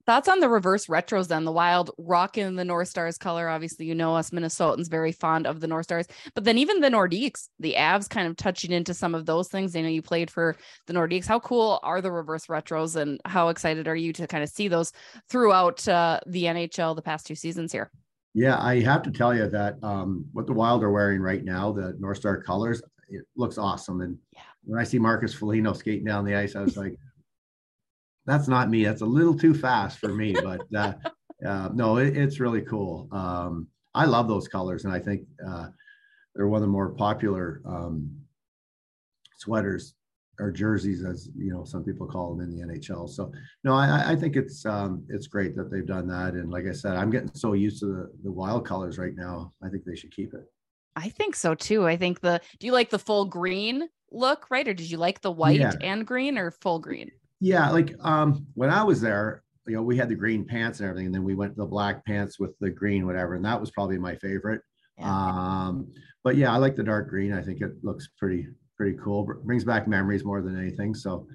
[0.07, 1.45] Thoughts on the reverse retros then?
[1.45, 3.49] The Wild rocking the North Stars color.
[3.49, 6.90] Obviously, you know us Minnesotans very fond of the North Stars, but then even the
[6.90, 9.75] Nordiques, the Avs kind of touching into some of those things.
[9.75, 11.27] I know you played for the Nordiques.
[11.27, 14.69] How cool are the reverse retros and how excited are you to kind of see
[14.69, 14.93] those
[15.31, 17.90] throughout uh, the NHL the past two seasons here?
[18.35, 21.73] Yeah, I have to tell you that um, what the Wild are wearing right now,
[21.73, 24.01] the North Star colors, it looks awesome.
[24.01, 24.40] And yeah.
[24.64, 26.97] when I see Marcus Foligno skating down the ice, I was like,
[28.26, 28.84] that's not me.
[28.84, 30.92] That's a little too fast for me, but uh,
[31.46, 33.08] uh, no, it, it's really cool.
[33.12, 35.68] Um, I love those colors, and I think uh,
[36.34, 38.10] they're one of the more popular um,
[39.38, 39.94] sweaters
[40.40, 43.08] or jerseys, as you know, some people call them in the NHL.
[43.08, 43.30] So
[43.62, 46.34] no, I, I think it's um, it's great that they've done that.
[46.34, 49.52] And like I said, I'm getting so used to the, the wild colors right now.
[49.62, 50.44] I think they should keep it.
[50.96, 51.87] I think so too.
[51.87, 54.66] I think the do you like the full green look, right?
[54.66, 55.72] Or did you like the white yeah.
[55.80, 57.10] and green or full green?
[57.40, 60.88] Yeah, like um, when I was there, you know, we had the green pants and
[60.88, 63.61] everything, and then we went to the black pants with the green, whatever, and that
[63.61, 64.61] was probably my favorite.
[64.99, 65.07] Yeah.
[65.11, 65.92] Um,
[66.23, 67.33] but yeah, I like the dark green.
[67.33, 69.25] I think it looks pretty pretty cool.
[69.44, 70.94] brings back memories more than anything.
[70.94, 71.27] So,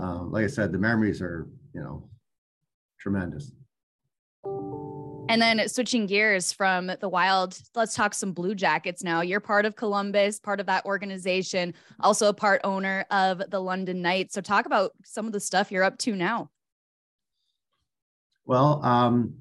[0.00, 2.08] uh, like I said, the memories are you know
[2.98, 3.52] tremendous.
[5.30, 9.20] And then switching gears from the wild, let's talk some Blue Jackets now.
[9.20, 14.02] You're part of Columbus, part of that organization, also a part owner of the London
[14.02, 14.34] Knights.
[14.34, 16.50] So talk about some of the stuff you're up to now.
[18.44, 19.34] Well, um,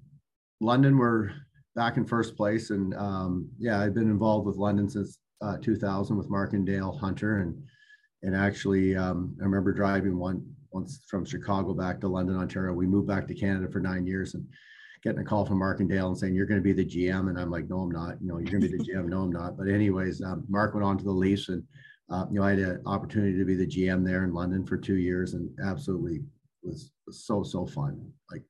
[0.62, 1.32] London, we're
[1.76, 2.70] back in first place.
[2.70, 6.96] And um, yeah, I've been involved with London since uh, 2000 with Mark and Dale
[6.96, 7.38] Hunter.
[7.38, 7.64] And,
[8.22, 12.74] and actually, um, I remember driving one once from Chicago back to London, Ontario.
[12.74, 14.46] We moved back to Canada for nine years and
[15.04, 17.30] getting a call from Mark and Dale and saying, You're going to be the GM.
[17.30, 18.22] And I'm like, No, I'm not.
[18.22, 19.08] You know, you're going to be the GM.
[19.08, 19.58] No, I'm not.
[19.58, 21.64] But, anyways, um, Mark went on to the Leafs and,
[22.10, 24.78] uh, you know, I had an opportunity to be the GM there in London for
[24.78, 26.22] two years and absolutely
[26.64, 28.12] was, was so, so fun.
[28.32, 28.44] Like,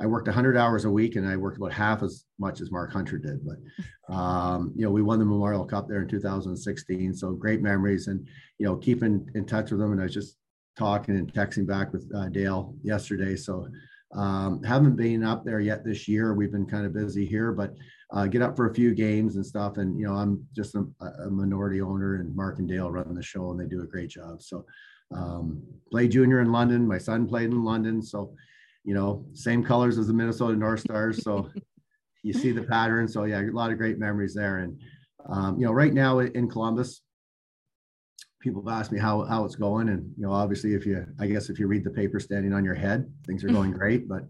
[0.00, 2.92] I worked 100 hours a week and I worked about half as much as Mark
[2.92, 3.40] Hunter did.
[3.46, 7.14] But, um, you know, we won the Memorial Cup there in 2016.
[7.14, 8.26] So great memories and,
[8.58, 9.92] you know, keeping in touch with them.
[9.92, 10.36] And I was just
[10.76, 13.36] talking and texting back with uh, Dale yesterday.
[13.36, 13.68] So
[14.14, 16.34] um, haven't been up there yet this year.
[16.34, 17.74] We've been kind of busy here, but
[18.12, 19.78] uh, get up for a few games and stuff.
[19.78, 23.22] And you know, I'm just a, a, minority owner, and Mark and Dale run the
[23.22, 24.42] show, and they do a great job.
[24.42, 24.66] So,
[25.14, 26.86] um, played junior in London.
[26.86, 28.34] My son played in London, so
[28.84, 31.22] you know, same colors as the Minnesota North Stars.
[31.22, 31.48] So
[32.22, 33.08] you see the pattern.
[33.08, 34.58] So yeah, a lot of great memories there.
[34.58, 34.80] And
[35.28, 37.00] um, you know, right now in Columbus,
[38.42, 41.26] people have asked me how how it's going, and you know, obviously, if you, I
[41.26, 44.08] guess, if you read the paper standing on your head, things are going great.
[44.08, 44.24] But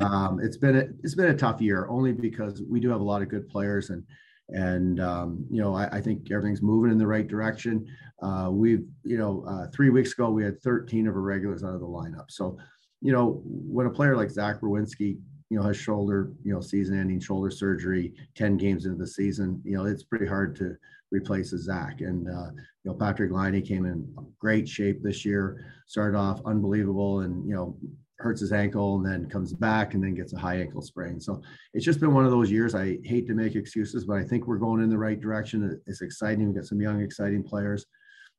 [0.00, 3.04] um, it's been a, it's been a tough year, only because we do have a
[3.04, 4.04] lot of good players, and
[4.50, 7.86] and um, you know, I, I, think everything's moving in the right direction.
[8.22, 11.72] Uh, we've, you know, uh, three weeks ago we had 13 of our regulars out
[11.72, 12.26] of the lineup.
[12.28, 12.58] So,
[13.00, 15.16] you know, when a player like Zach Werenski
[15.50, 19.76] you know, has shoulder, you know, season-ending shoulder surgery, 10 games into the season, you
[19.76, 20.76] know, it's pretty hard to
[21.14, 22.00] replace a Zach.
[22.00, 22.50] And, uh,
[22.82, 24.06] you know, Patrik Laine came in
[24.38, 27.76] great shape this year, started off unbelievable and, you know,
[28.18, 31.20] hurts his ankle and then comes back and then gets a high ankle sprain.
[31.20, 32.74] So it's just been one of those years.
[32.74, 35.80] I hate to make excuses, but I think we're going in the right direction.
[35.86, 36.46] It's exciting.
[36.46, 37.86] We've got some young, exciting players.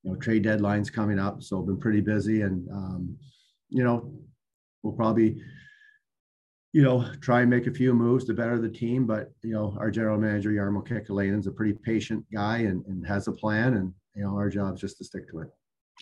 [0.04, 1.42] You know, trade deadlines coming up.
[1.42, 3.18] So I've been pretty busy and, um,
[3.70, 4.12] you know,
[4.84, 5.42] we'll probably
[6.76, 9.08] you know, try and make a few moves to better the team.
[9.08, 13.08] But, you know, our general manager, Jarmo Kekalainen, is a pretty patient guy and, and
[13.08, 13.76] has a plan.
[13.76, 15.48] And, you know, our job is just to stick to it.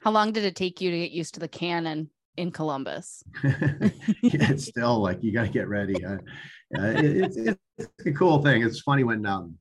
[0.01, 3.23] How long did it take you to get used to the cannon in Columbus?
[3.43, 3.51] yeah,
[4.23, 6.03] it's still like you got to get ready.
[6.03, 6.17] Uh,
[6.75, 8.63] it, it's, it's a cool thing.
[8.63, 9.55] It's funny when um,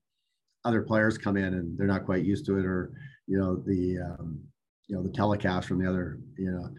[0.64, 2.90] other players come in and they're not quite used to it, or
[3.27, 4.40] you know the um,
[4.88, 6.70] you know the telecast from the other you know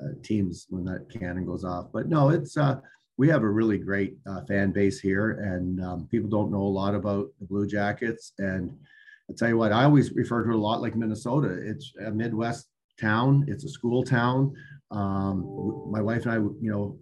[0.00, 1.86] uh, teams when that cannon goes off.
[1.92, 2.76] But no, it's uh,
[3.16, 6.76] we have a really great uh, fan base here, and um, people don't know a
[6.76, 8.32] lot about the Blue Jackets.
[8.38, 8.76] And
[9.30, 11.48] I tell you what, I always refer to it a lot like Minnesota.
[11.48, 12.68] It's a Midwest
[13.00, 13.44] town.
[13.48, 14.52] It's a school town.
[14.90, 16.98] Um, my wife and I, you know,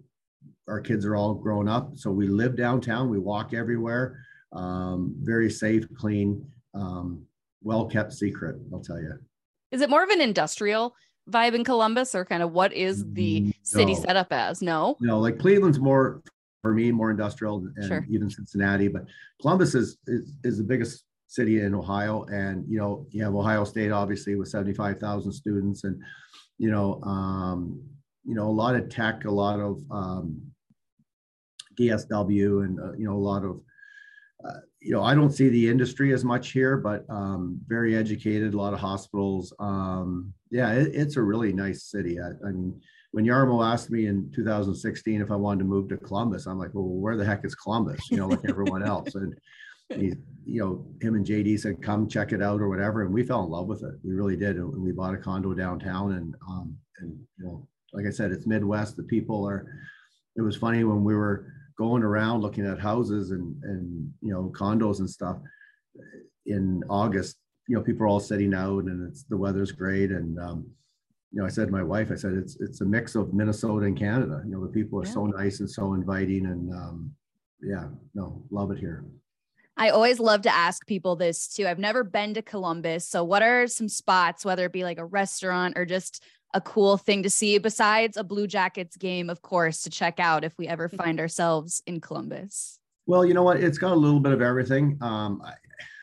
[0.67, 3.09] our kids are all grown up, so we live downtown.
[3.09, 4.19] We walk everywhere.
[4.53, 6.45] Um, very safe, clean,
[6.75, 7.25] um,
[7.63, 8.57] well kept secret.
[8.71, 9.17] I'll tell you.
[9.71, 10.95] Is it more of an industrial
[11.29, 13.51] vibe in Columbus, or kind of what is the no.
[13.63, 14.61] city set up as?
[14.61, 16.21] No, no, like Cleveland's more
[16.61, 18.05] for me more industrial, and sure.
[18.09, 19.05] even Cincinnati, but
[19.41, 23.63] Columbus is, is is the biggest city in Ohio, and you know you have Ohio
[23.63, 26.01] State obviously with seventy five thousand students, and
[26.57, 27.81] you know um,
[28.23, 30.41] you know a lot of tech, a lot of um,
[31.79, 33.61] DSW, and uh, you know a lot of
[34.45, 38.53] uh, you know, I don't see the industry as much here, but um, very educated,
[38.53, 39.53] a lot of hospitals.
[39.59, 42.19] Um, yeah, it, it's a really nice city.
[42.19, 42.79] I, I, mean,
[43.11, 46.73] when Jarmo asked me in 2016 if I wanted to move to Columbus, I'm like,
[46.73, 48.09] well, where the heck is Columbus?
[48.09, 49.15] You know, like everyone else.
[49.15, 49.35] And
[49.89, 50.13] he,
[50.45, 53.03] you know, him and JD said, come check it out or whatever.
[53.03, 53.95] And we fell in love with it.
[54.03, 54.55] We really did.
[54.55, 56.13] And we bought a condo downtown.
[56.13, 58.95] And, um, and, you know, like I said, it's Midwest.
[58.95, 59.67] The people are,
[60.35, 64.51] it was funny when we were, going around looking at houses and and you know
[64.55, 65.37] condos and stuff
[66.45, 67.37] in August.
[67.67, 70.11] You know, people are all sitting out and it's the weather's great.
[70.11, 70.65] And um,
[71.31, 73.85] you know, I said to my wife, I said it's it's a mix of Minnesota
[73.85, 74.41] and Canada.
[74.45, 75.11] You know, the people are yeah.
[75.11, 77.11] so nice and so inviting, and um,
[77.61, 79.03] yeah, no, love it here.
[79.75, 81.67] I always love to ask people this too.
[81.67, 83.07] I've never been to Columbus.
[83.07, 86.23] So, what are some spots, whether it be like a restaurant or just
[86.53, 90.43] a cool thing to see besides a Blue Jackets game, of course, to check out
[90.43, 90.97] if we ever mm-hmm.
[90.97, 92.77] find ourselves in Columbus?
[93.07, 93.57] Well, you know what?
[93.57, 94.97] It's got a little bit of everything.
[95.01, 95.41] Um,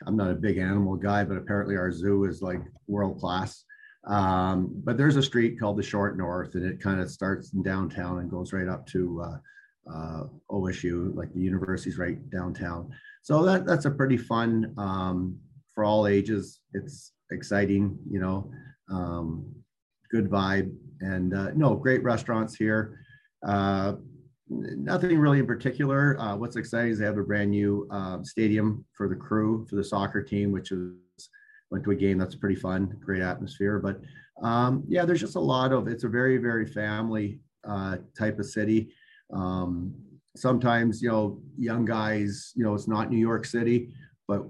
[0.05, 3.63] I, am not a big animal guy, but apparently our zoo is like world class.
[4.07, 7.61] Um, but there's a street called the Short North, and it kind of starts in
[7.61, 9.37] downtown and goes right up to uh,
[9.93, 12.91] uh, OSU, like the university's right downtown.
[13.21, 15.37] So that that's a pretty fun um,
[15.73, 16.61] for all ages.
[16.73, 18.51] It's exciting, you know.
[18.89, 19.45] Um,
[20.11, 22.99] good vibe, and uh, no, great restaurants here.
[24.53, 26.19] Nothing really in particular.
[26.19, 29.77] Uh, what's exciting is they have a brand new uh, stadium for the crew for
[29.77, 30.91] the soccer team, which is
[31.69, 33.79] went to a game that's pretty fun, great atmosphere.
[33.79, 34.01] But
[34.45, 38.45] um, yeah, there's just a lot of it's a very very family uh, type of
[38.45, 38.89] city.
[39.33, 39.93] Um,
[40.35, 43.93] sometimes you know young guys, you know it's not New York City,
[44.27, 44.45] but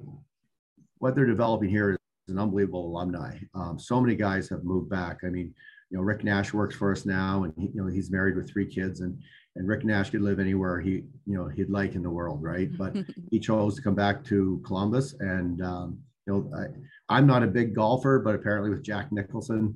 [0.98, 3.38] what they're developing here is an unbelievable alumni.
[3.54, 5.20] Um, so many guys have moved back.
[5.24, 5.54] I mean,
[5.92, 8.50] you know, Rick Nash works for us now, and he, you know he's married with
[8.50, 9.20] three kids, and
[9.58, 12.70] and Rick Nash could live anywhere he you know he'd like in the world, right?
[12.78, 12.96] But
[13.30, 17.48] he chose to come back to Columbus, and um, you know I, I'm not a
[17.48, 19.76] big golfer, but apparently with Jack Nicholson,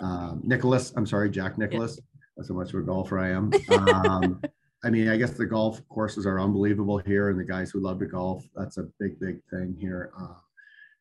[0.00, 2.00] um, Nicklaus, I'm sorry, Jack Nicklaus,
[2.36, 3.50] that's how much of a golfer I am.
[3.70, 4.40] Um,
[4.84, 7.98] I mean, I guess the golf courses are unbelievable here, and the guys who love
[7.98, 10.12] to golf, that's a big, big thing here.
[10.16, 10.34] Uh,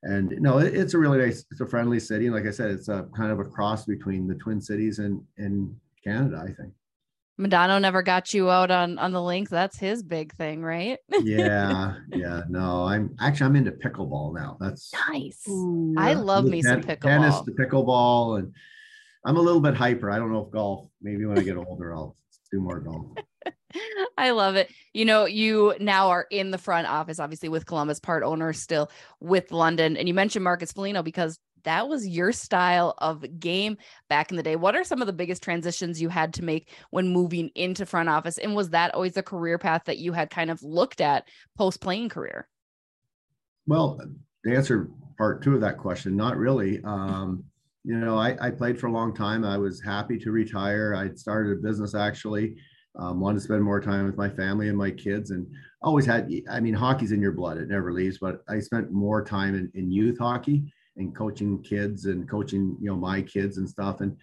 [0.05, 2.27] and no, it, it's a really nice, it's a friendly city.
[2.27, 5.21] And like I said, it's a kind of a cross between the Twin Cities and
[5.37, 6.73] in Canada, I think.
[7.37, 9.49] Madonna never got you out on on the link.
[9.49, 10.99] That's his big thing, right?
[11.09, 12.43] yeah, yeah.
[12.47, 14.57] No, I'm actually I'm into pickleball now.
[14.61, 15.41] That's nice.
[15.49, 17.01] Ooh, I love me ten, some pickleball.
[17.01, 18.53] Tennis the pickleball, and
[19.25, 20.11] I'm a little bit hyper.
[20.11, 20.87] I don't know if golf.
[21.01, 22.15] Maybe when I get older, I'll
[22.51, 23.07] do more golf.
[24.17, 24.71] I love it.
[24.93, 28.89] You know, you now are in the front office, obviously with Columbus, part owner still
[29.19, 29.97] with London.
[29.97, 34.43] And you mentioned Marcus Foligno because that was your style of game back in the
[34.43, 34.55] day.
[34.55, 38.07] What are some of the biggest transitions you had to make when moving into front
[38.07, 38.37] office?
[38.37, 41.81] And was that always the career path that you had kind of looked at post
[41.81, 42.47] playing career?
[43.67, 43.99] Well,
[44.45, 46.81] to answer part two of that question, not really.
[46.83, 47.43] Um,
[47.83, 49.43] you know, I, I, played for a long time.
[49.43, 50.95] I was happy to retire.
[50.95, 52.55] I started a business actually.
[52.97, 55.45] Um, wanted to spend more time with my family and my kids, and
[55.81, 56.31] always had.
[56.49, 58.17] I mean, hockey's in your blood; it never leaves.
[58.19, 62.89] But I spent more time in, in youth hockey, and coaching kids and coaching you
[62.89, 64.15] know my kids and stuff and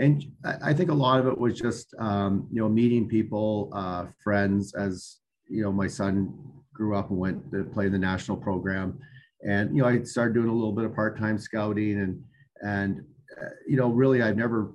[0.00, 0.24] and
[0.62, 4.74] I think a lot of it was just um, you know meeting people, uh, friends.
[4.74, 6.32] As you know, my son
[6.72, 8.98] grew up and went to play in the national program,
[9.46, 12.22] and you know I started doing a little bit of part-time scouting and
[12.62, 13.04] and
[13.40, 14.72] uh, you know really I've never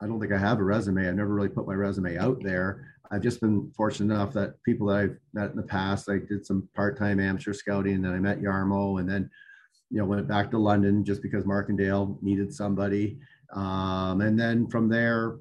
[0.00, 1.08] I don't think I have a resume.
[1.08, 2.86] I've never really put my resume out there.
[3.10, 6.44] I've just been fortunate enough that people that I've met in the past, I did
[6.44, 9.30] some part-time amateur scouting, and then I met Jarmo, and then
[9.90, 13.18] you know, went back to London just because Mark and Dale needed somebody.
[13.54, 15.36] Um, and then from there,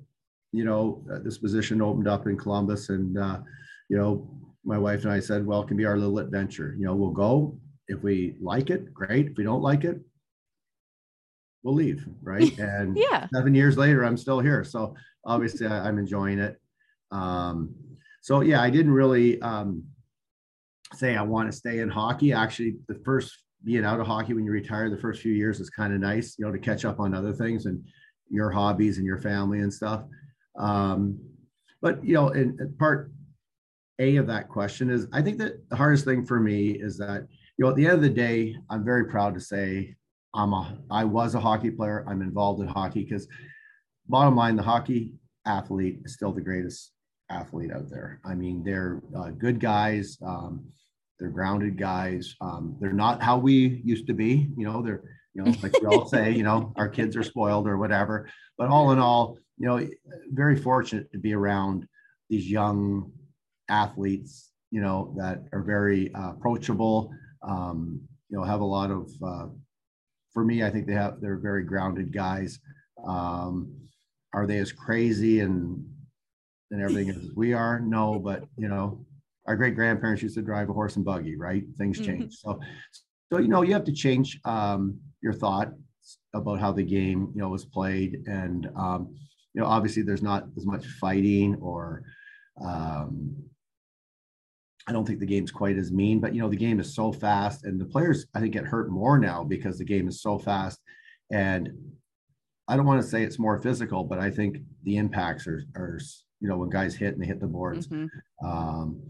[0.54, 3.40] you know, uh, this position opened up in Columbus and, uh,
[3.90, 4.30] you know,
[4.64, 6.76] my wife and I said, well, it can be our little adventure.
[6.78, 9.28] You know, we'll go if we like it, great.
[9.28, 10.00] If we don't like it,
[11.64, 12.06] we'll leave.
[12.22, 12.58] Right.
[12.60, 13.28] And yeah.
[13.34, 14.64] seven years later, I'm still here.
[14.64, 16.60] So obviously I, am enjoying it.
[17.12, 17.76] Um,
[18.22, 19.84] so yeah, I didn't really um,
[20.94, 22.34] say I want to stay in hockey.
[22.34, 25.70] Actually, the first being out of hockey when you retire the first few years is
[25.70, 27.84] kind of nice, you know, to catch up on other things and
[28.30, 30.04] your hobbies and your family and stuff.
[30.58, 31.20] Um,
[31.82, 33.12] but you know, in, in part
[34.00, 37.28] A of that question is I think that the hardest thing for me is that,
[37.58, 39.96] you know, at the end of the day, I'm very proud to say
[40.34, 42.06] I'm a I was a hockey player.
[42.08, 43.28] I'm involved in hockey because
[44.08, 45.14] bottom line, the hockey
[45.46, 46.92] athlete is still the greatest
[47.30, 48.20] athlete out there.
[48.26, 50.18] I mean, they're uh, good guys.
[50.26, 50.66] Um,
[51.20, 52.36] they're grounded guys.
[52.42, 54.50] Um, they're not how we used to be.
[54.58, 57.68] You know, they're you know like we all say, you know, our kids are spoiled
[57.68, 58.30] or whatever.
[58.58, 59.88] But all in all, you know,
[60.32, 61.88] very fortunate to be around
[62.30, 63.12] these young
[63.70, 64.52] athletes.
[64.70, 67.12] You know, that are very uh, approachable.
[67.42, 69.10] Um, you know, have a lot of.
[69.26, 69.48] Uh,
[70.34, 71.20] for me, I think they have.
[71.20, 72.60] They're very grounded guys.
[73.08, 73.74] Um,
[74.34, 75.84] are they as crazy and
[76.72, 77.80] and everything is we are?
[77.80, 79.06] No, but you know,
[79.46, 81.64] our great grandparents used to drive a horse and buggy, right?
[81.78, 82.20] Things mm-hmm.
[82.20, 82.36] change.
[82.36, 82.60] So,
[83.32, 85.72] so you know, you have to change um, your thought
[86.34, 89.16] about how the game, you know, was played, and um,
[89.54, 92.04] you know, obviously there's not as much fighting or.
[92.64, 93.36] Um,
[94.90, 97.12] I don't think the game's quite as mean, but you know the game is so
[97.12, 100.40] fast, and the players I think get hurt more now because the game is so
[100.40, 100.80] fast.
[101.30, 101.70] And
[102.68, 106.00] I don't want to say it's more physical, but I think the impacts are, are
[106.40, 107.88] you know when guys hit and they hit the boards.
[107.88, 108.48] Mm-hmm.
[108.48, 109.02] Um,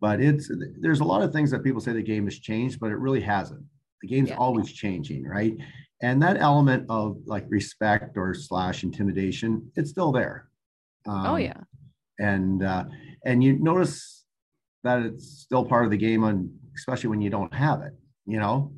[0.00, 2.90] but it's there's a lot of things that people say the game has changed, but
[2.90, 3.64] it really hasn't.
[4.02, 4.36] The game's yeah.
[4.36, 5.56] always changing, right?
[6.02, 10.48] And that element of like respect or slash intimidation, it's still there.
[11.06, 11.60] Oh, um, oh yeah.
[12.18, 12.84] And uh,
[13.24, 14.24] and you notice
[14.82, 17.94] that it's still part of the game, on especially when you don't have it,
[18.26, 18.72] you know.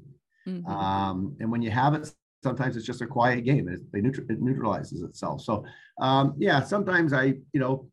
[0.46, 0.70] Mm-hmm.
[0.70, 2.08] Um, and when you have it,
[2.44, 3.68] sometimes it's just a quiet game.
[3.68, 5.40] It, it neutralizes itself.
[5.42, 5.64] So
[6.00, 7.88] um, yeah, sometimes I you know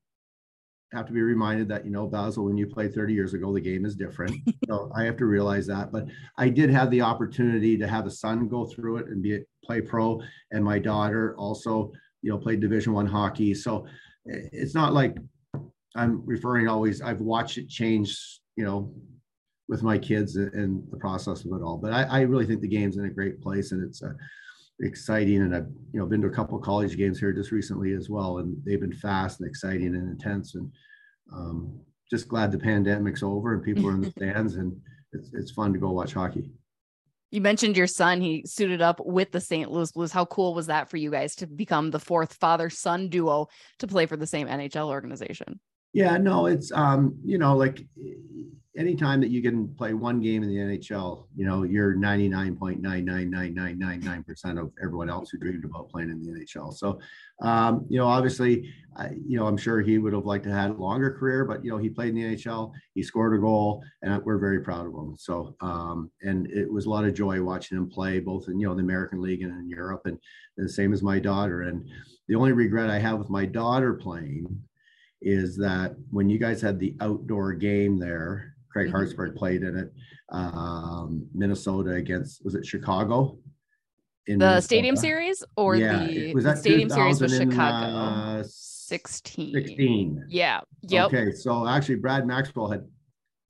[0.94, 3.62] have to be reminded that you know Basil, when you played 30 years ago, the
[3.62, 4.36] game is different.
[4.68, 5.92] so I have to realize that.
[5.92, 6.06] But
[6.38, 9.40] I did have the opportunity to have a son go through it and be a
[9.66, 10.22] play pro,
[10.52, 11.92] and my daughter also,
[12.22, 13.54] you know, played Division One hockey.
[13.54, 13.86] So
[14.26, 15.18] it's not like
[15.96, 18.94] I'm referring always, I've watched it change, you know,
[19.68, 21.78] with my kids and the process of it all.
[21.78, 24.14] But I, I really think the game's in a great place and it's uh,
[24.82, 25.42] exciting.
[25.42, 28.40] And I've, you know, been to a couple college games here just recently as well.
[28.40, 30.56] And they've been fast and exciting and intense.
[30.56, 30.72] And
[31.32, 34.76] um, just glad the pandemic's over and people are in the stands and
[35.12, 36.50] it's, it's fun to go watch hockey.
[37.32, 38.22] You mentioned your son.
[38.22, 39.72] He suited up with the St.
[39.72, 40.12] Louis Blues.
[40.12, 43.48] How cool was that for you guys to become the fourth father son duo
[43.80, 45.60] to play for the same NHL organization?
[45.94, 47.86] Yeah, no, it's um, you know, like
[48.76, 54.72] anytime that you can play one game in the NHL, you know, you're 99.99999% of
[54.82, 56.74] everyone else who dreamed about playing in the NHL.
[56.74, 57.00] So,
[57.42, 60.60] um, you know, obviously, I, you know, I'm sure he would have liked to have
[60.60, 63.40] had a longer career, but, you know, he played in the NHL, he scored a
[63.40, 65.16] goal, and we're very proud of him.
[65.20, 68.68] So, um, and it was a lot of joy watching him play both in, you
[68.68, 70.18] know, the American League and in Europe, and,
[70.58, 71.62] and the same as my daughter.
[71.62, 71.88] And
[72.28, 74.64] the only regret I have with my daughter playing
[75.24, 78.96] is that when you guys had the outdoor game there, Craig mm-hmm.
[78.96, 79.94] Hartsburg played in it,
[80.30, 83.38] um, Minnesota against, was it Chicago?
[84.28, 84.62] In the Minnesota.
[84.62, 87.98] stadium series or yeah, the, was that stadium series was Chicago?
[87.98, 89.54] Uh, 16.
[89.54, 90.26] 16.
[90.30, 90.62] Yeah.
[90.84, 91.08] Yep.
[91.08, 91.32] Okay.
[91.32, 92.86] So actually, Brad Maxwell had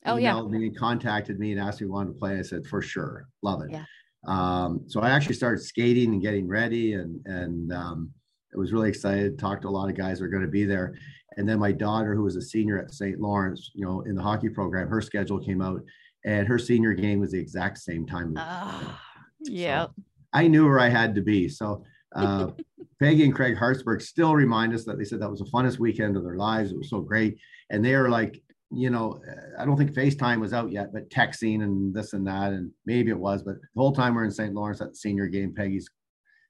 [0.05, 0.41] oh, yeah.
[0.41, 2.39] me and contacted me and asked me if I wanted to play.
[2.39, 3.28] I said, for sure.
[3.41, 3.71] Love it.
[3.71, 3.86] Yeah.
[4.26, 8.11] Um, so I actually started skating and getting ready and, and, um,
[8.54, 10.66] I was really excited, talked to a lot of guys who are going to be
[10.66, 10.95] there.
[11.38, 13.20] And then my daughter, who was a senior at St.
[13.20, 15.82] Lawrence, you know, in the hockey program, her schedule came out
[16.26, 18.36] and her senior game was the exact same time.
[18.38, 18.93] Uh,
[19.41, 19.86] yeah.
[19.86, 19.93] So
[20.34, 21.49] I knew where I had to be.
[21.49, 21.84] So
[22.16, 22.51] uh,
[22.99, 26.16] Peggy and Craig Hartsburg still remind us that they said that was the funnest weekend
[26.16, 26.72] of their lives.
[26.72, 27.38] It was so great.
[27.70, 28.41] And they are like,
[28.72, 29.20] you know,
[29.58, 33.12] I don't think FaceTime was out yet, but texting and this and that, and maybe
[33.12, 34.54] it was, but the whole time we're in St.
[34.54, 35.89] Lawrence at the senior game, Peggy's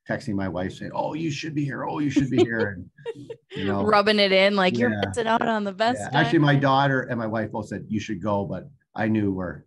[0.09, 1.85] texting my wife saying, "Oh, you should be here.
[1.85, 2.79] Oh, you should be here,"
[3.15, 4.79] and you know, rubbing it in like yeah.
[4.81, 5.99] you're missing out on the best.
[5.99, 6.19] Yeah.
[6.19, 9.65] Actually, my daughter and my wife both said you should go, but I knew where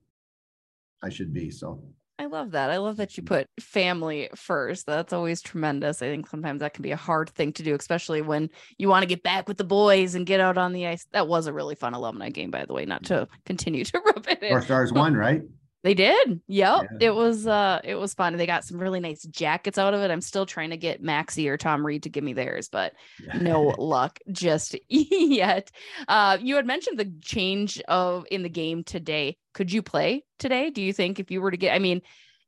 [1.02, 1.50] I should be.
[1.50, 1.82] So
[2.18, 2.70] I love that.
[2.70, 4.86] I love that you put family first.
[4.86, 6.00] That's always tremendous.
[6.00, 9.02] I think sometimes that can be a hard thing to do, especially when you want
[9.02, 11.06] to get back with the boys and get out on the ice.
[11.12, 12.86] That was a really fun alumni game, by the way.
[12.86, 14.48] Not to continue to rub it in.
[14.48, 15.42] Four stars one, right?
[15.82, 16.40] They did.
[16.48, 16.86] Yep.
[16.90, 17.08] Yeah.
[17.08, 18.36] It was uh it was fun.
[18.36, 20.10] They got some really nice jackets out of it.
[20.10, 22.94] I'm still trying to get Maxie or Tom Reid to give me theirs, but
[23.40, 25.70] no luck just yet.
[26.08, 29.36] Uh you had mentioned the change of in the game today.
[29.54, 30.70] Could you play today?
[30.70, 32.02] Do you think if you were to get I mean,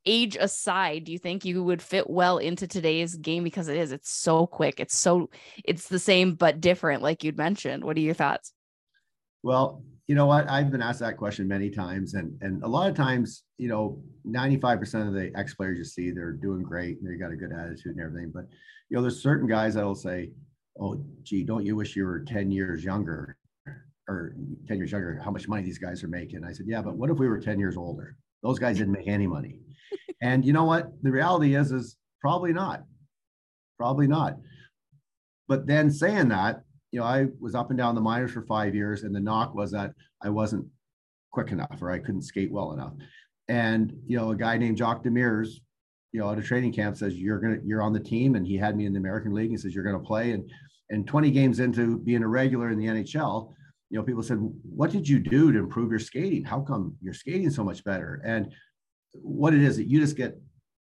[0.05, 3.93] age aside, do you think you would fit well into today's game because it is
[3.93, 4.81] it's so quick.
[4.81, 5.31] It's so
[5.65, 7.85] it's the same but different like you'd mentioned.
[7.85, 8.53] What are your thoughts?
[9.45, 10.49] Well, you know what?
[10.49, 14.03] I've been asked that question many times, and and a lot of times, you know,
[14.27, 17.53] 95% of the ex players you see, they're doing great and they got a good
[17.53, 18.33] attitude and everything.
[18.35, 18.47] But
[18.89, 20.31] you know, there's certain guys that'll say,
[20.81, 23.37] "Oh, gee, don't you wish you were 10 years younger,
[24.09, 24.35] or
[24.67, 25.21] 10 years younger?
[25.23, 27.39] How much money these guys are making?" I said, "Yeah, but what if we were
[27.39, 28.17] 10 years older?
[28.43, 29.61] Those guys didn't make any money."
[30.23, 30.91] and you know what?
[31.03, 32.83] The reality is, is probably not,
[33.77, 34.39] probably not.
[35.49, 38.75] But then saying that, you know, I was up and down the minors for five
[38.75, 40.67] years, and the knock was that I wasn't
[41.31, 42.95] quick enough or I couldn't skate well enough.
[43.49, 45.51] And you know, a guy named Jacques Demers,
[46.13, 48.57] you know, at a training camp says you're gonna you're on the team, and he
[48.57, 49.51] had me in the American League.
[49.51, 50.51] He says you're gonna play, and
[50.91, 53.53] and 20 games into being a regular in the NHL,
[53.91, 56.45] you know, people said, "What did you do to improve your skating?
[56.45, 58.53] How come you're skating so much better?" And
[59.13, 60.41] what it is that you just get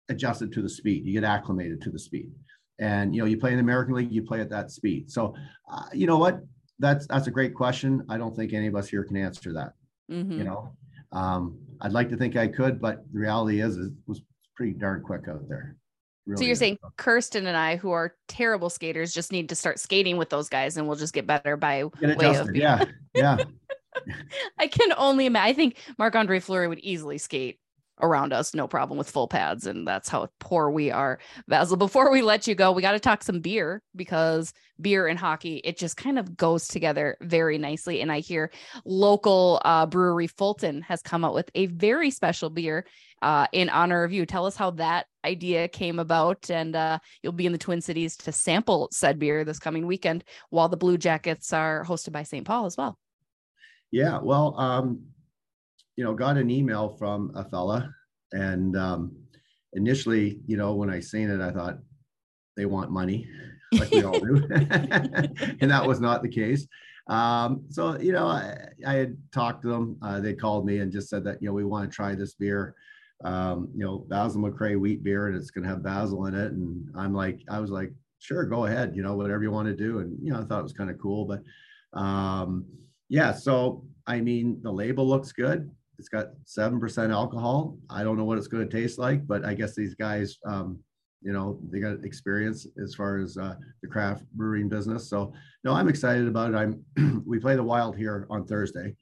[0.09, 2.31] adjusted to the speed, you get acclimated to the speed
[2.79, 5.11] and you know you play in the American League, you play at that speed.
[5.11, 5.35] So,
[5.71, 6.39] uh, you know what?
[6.79, 8.03] That's that's a great question.
[8.09, 9.73] I don't think any of us here can answer that.
[10.11, 10.39] Mm-hmm.
[10.39, 10.75] You know,
[11.11, 14.21] um, I'd like to think I could, but the reality is, it was
[14.55, 15.77] pretty darn quick out there.
[16.25, 19.79] Really so you're saying Kirsten and I, who are terrible skaters, just need to start
[19.79, 23.37] skating with those guys, and we'll just get better by get way of yeah, yeah.
[24.57, 25.49] I can only imagine.
[25.49, 27.59] I think Marc Andre Fleury would easily skate
[28.01, 29.67] around us, no problem with full pads.
[29.67, 31.19] And that's how poor we are.
[31.47, 35.19] Basil, before we let you go, we got to talk some beer because beer and
[35.19, 38.01] hockey, it just kind of goes together very nicely.
[38.01, 38.51] And I hear
[38.85, 42.85] local uh, brewery Fulton has come out with a very special beer
[43.21, 44.25] uh, in honor of you.
[44.25, 46.49] Tell us how that idea came about.
[46.49, 50.23] And uh, you'll be in the Twin Cities to sample said beer this coming weekend
[50.49, 52.45] while the Blue Jackets are hosted by St.
[52.45, 52.97] Paul as well.
[53.91, 55.03] Yeah, well, um,
[55.95, 57.93] you know, got an email from a fella,
[58.31, 59.15] and um,
[59.73, 61.77] initially, you know, when I seen it, I thought
[62.55, 63.27] they want money,
[63.73, 66.67] like we all do, and that was not the case.
[67.07, 68.55] Um, so, you know, I,
[68.87, 69.97] I, had talked to them.
[70.01, 72.33] Uh, they called me and just said that you know we want to try this
[72.33, 72.75] beer.
[73.25, 76.53] Um, you know, Basil McRae wheat beer, and it's going to have basil in it.
[76.53, 78.95] And I'm like, I was like, sure, go ahead.
[78.95, 79.99] You know, whatever you want to do.
[79.99, 81.41] And you know, I thought it was kind of cool, but
[81.99, 82.65] Um,
[83.09, 85.69] yeah, so I mean, the label looks good.
[85.99, 87.77] It's got seven percent alcohol.
[87.89, 90.79] I don't know what it's going to taste like, but I guess these guys, um,
[91.21, 95.09] you know, they got experience as far as uh, the craft brewing business.
[95.09, 95.33] So
[95.63, 96.57] no, I'm excited about it.
[96.57, 98.95] I'm we play the Wild here on Thursday.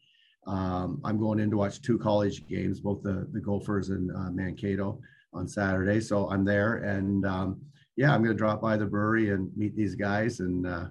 [0.48, 4.32] Um, I'm going in to watch two college games, both the the Gophers and uh,
[4.32, 5.00] Mankato
[5.34, 6.00] on Saturday.
[6.02, 7.62] So I'm there, and um,
[7.96, 10.86] yeah, I'm going to drop by the brewery and meet these guys and uh,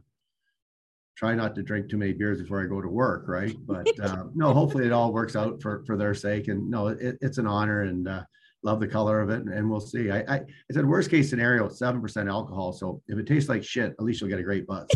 [1.20, 3.54] try not to drink too many beers before I go to work, right?
[3.66, 6.48] But uh, no, hopefully it all works out for for their sake.
[6.48, 8.22] And no, it, it's an honor and uh,
[8.62, 10.10] love the color of it, and, and we'll see.
[10.10, 12.72] I, I, I said worst case scenario, seven percent alcohol.
[12.72, 14.88] So if it tastes like shit, at least you'll get a great buzz.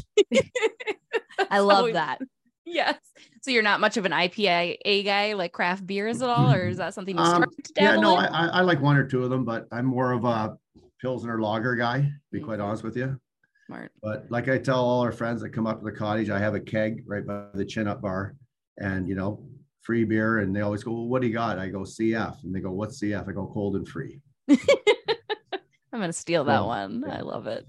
[1.51, 2.19] I love So- that.
[2.67, 2.97] Yes.
[3.43, 6.79] So you're not much of an IPA guy, like craft beers at all, or is
[6.79, 8.25] that something you Um, started to yeah, no, in?
[8.25, 10.57] I, I I like one or two of them, but I'm more of a
[11.03, 13.21] Pilsner lager guy, to be quite honest with you.
[13.67, 13.93] Smart.
[14.03, 16.55] But like I tell all our friends that come up to the cottage, I have
[16.55, 18.35] a keg right by the chin up bar
[18.79, 19.47] and, you know,
[19.83, 20.39] free beer.
[20.39, 21.59] And they always go, well, what do you got?
[21.59, 22.43] I go CF.
[22.45, 23.29] And they go, what's CF?
[23.29, 24.21] I go cold and free.
[24.51, 27.05] I'm gonna steal that Well, one.
[27.07, 27.19] yeah.
[27.19, 27.67] I love it.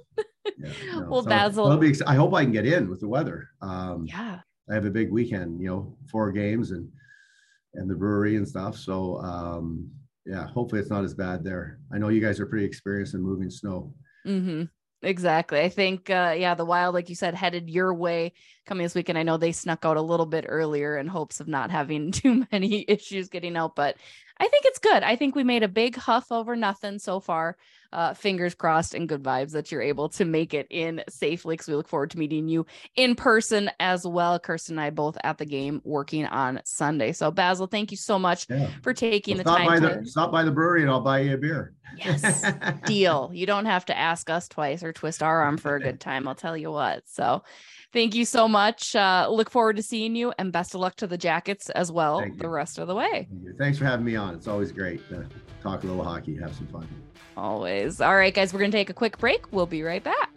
[0.57, 3.49] Yeah, no, Well, so Basil- be I hope I can get in with the weather.
[3.61, 4.39] Um, Yeah.
[4.69, 6.89] I have a big weekend, you know, four games and,
[7.75, 8.75] and the brewery and stuff.
[8.75, 9.87] So, um,
[10.25, 11.77] yeah, hopefully it's not as bad there.
[11.93, 13.93] I know you guys are pretty experienced in moving snow.
[14.25, 14.63] Mm-hmm.
[15.05, 15.59] Exactly.
[15.61, 18.33] I think, uh, yeah, the wild, like you said, headed your way
[18.65, 19.19] coming this weekend.
[19.19, 22.45] I know they snuck out a little bit earlier in hopes of not having too
[22.51, 23.97] many issues getting out, but
[24.39, 25.03] I think it's good.
[25.03, 27.55] I think we made a big huff over nothing so far.
[27.95, 31.65] Uh, fingers crossed and good vibes that you're able to make it in safely because
[31.69, 32.65] we look forward to meeting you
[32.97, 34.37] in person as well.
[34.37, 37.13] Kirsten and I both at the game working on Sunday.
[37.13, 38.67] So, Basil, thank you so much Yeah.
[38.83, 40.01] for taking Well, the time by to.
[40.01, 41.73] the, stop by the brewery and I'll buy you a beer.
[41.97, 42.51] Yes.
[42.85, 43.31] deal.
[43.33, 46.27] You don't have to ask us twice or twist our arm for a good time.
[46.27, 47.03] I'll tell you what.
[47.07, 47.43] So
[47.95, 48.95] thank you so much.
[48.95, 52.23] Uh, look forward to seeing you and best of luck to the Jackets as well
[52.37, 53.27] the rest of the way.
[53.43, 53.57] Thank.
[53.57, 54.35] Thanks for having me on.
[54.35, 55.25] It's always great to
[55.63, 56.87] talk a little hockey, have some fun.
[57.37, 58.01] Always.
[58.01, 59.51] All right, guys, we're going to take a quick break.
[59.51, 60.29] We'll be right back.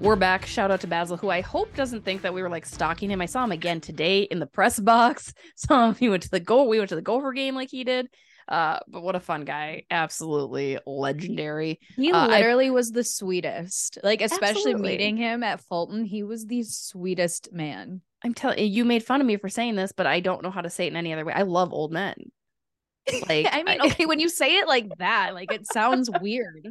[0.00, 0.46] We're back.
[0.46, 3.20] Shout out to Basil, who I hope doesn't think that we were like stalking him.
[3.20, 5.32] I saw him again today in the press box.
[5.56, 5.94] Saw him.
[5.94, 6.64] He went to the go.
[6.64, 8.08] We went to the Gopher game like he did.
[8.48, 9.84] Uh, but what a fun guy!
[9.90, 11.78] Absolutely legendary.
[11.96, 13.98] He Uh, I- literally was the sweetest.
[14.02, 14.90] Like, especially Absolutely.
[14.92, 18.00] meeting him at Fulton, he was the sweetest man.
[18.24, 20.50] I'm telling you, you made fun of me for saying this, but I don't know
[20.50, 21.32] how to say it in any other way.
[21.32, 22.14] I love old men.
[23.28, 26.68] Like I mean, okay, when you say it like that, like it sounds weird.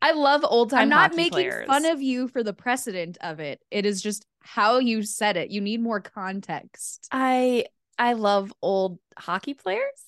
[0.00, 0.82] I love old time.
[0.82, 1.66] I'm not making players.
[1.66, 3.60] fun of you for the precedent of it.
[3.68, 5.50] It is just how you said it.
[5.50, 7.08] You need more context.
[7.10, 7.64] I
[7.98, 10.00] I love old hockey players.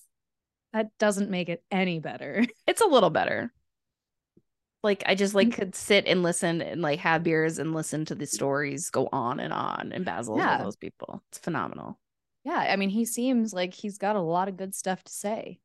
[0.75, 2.45] That doesn't make it any better.
[2.66, 3.51] It's a little better.
[4.83, 5.37] Like I just Mm.
[5.37, 9.09] like could sit and listen and like have beers and listen to the stories go
[9.12, 9.93] on and on.
[9.93, 10.59] And Basil's one Yeah.
[10.59, 11.22] of those people.
[11.29, 11.99] It's phenomenal
[12.45, 15.61] Yeah, I mean, he seems like he's got a lot of good stuff to say.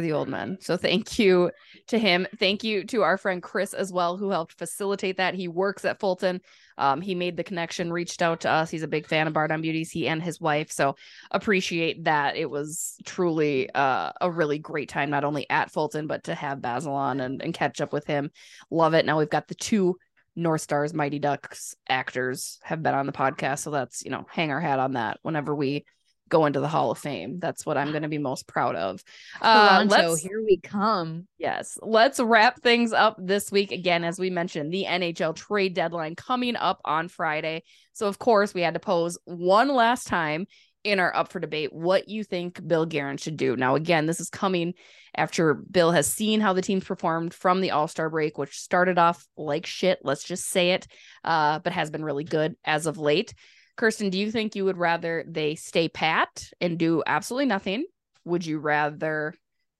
[0.00, 0.58] The old men.
[0.60, 1.50] So thank you
[1.88, 2.26] to him.
[2.38, 5.34] Thank you to our friend Chris as well, who helped facilitate that.
[5.34, 6.40] He works at Fulton.
[6.76, 8.70] Um, he made the connection, reached out to us.
[8.70, 10.70] He's a big fan of Bar Down Beauties, he and his wife.
[10.70, 10.96] So
[11.30, 12.36] appreciate that.
[12.36, 16.62] It was truly uh, a really great time, not only at Fulton, but to have
[16.62, 18.30] Basil on and, and catch up with him.
[18.70, 19.06] Love it.
[19.06, 19.96] Now we've got the two
[20.36, 23.58] North Stars Mighty Ducks actors have been on the podcast.
[23.60, 25.84] So that's, you know, hang our hat on that whenever we
[26.28, 27.38] go into the Hall of Fame.
[27.38, 29.02] That's what I'm going to be most proud of.
[29.40, 31.26] Uh, Toronto, here we come.
[31.38, 31.78] Yes.
[31.80, 33.72] Let's wrap things up this week.
[33.72, 37.62] Again, as we mentioned, the NHL trade deadline coming up on Friday.
[37.92, 40.46] So, of course, we had to pose one last time
[40.84, 43.56] in our up for debate what you think Bill Guerin should do.
[43.56, 44.74] Now, again, this is coming
[45.16, 48.98] after Bill has seen how the teams performed from the All Star break, which started
[48.98, 49.98] off like shit.
[50.02, 50.86] Let's just say it,
[51.24, 53.34] uh, but has been really good as of late.
[53.78, 57.86] Kirsten, do you think you would rather they stay pat and do absolutely nothing?
[58.26, 59.34] Would you rather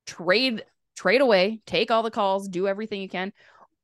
[0.06, 0.64] trade
[0.98, 3.32] trade away, take all the calls, do everything you can.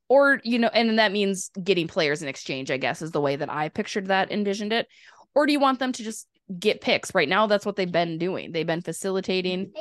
[0.09, 3.37] Or, you know, and that means getting players in exchange, I guess, is the way
[3.37, 4.89] that I pictured that, envisioned it.
[5.35, 6.27] Or do you want them to just
[6.59, 7.15] get picks?
[7.15, 8.53] Right now, that's what they've been doing.
[8.53, 9.73] They've been facilitating.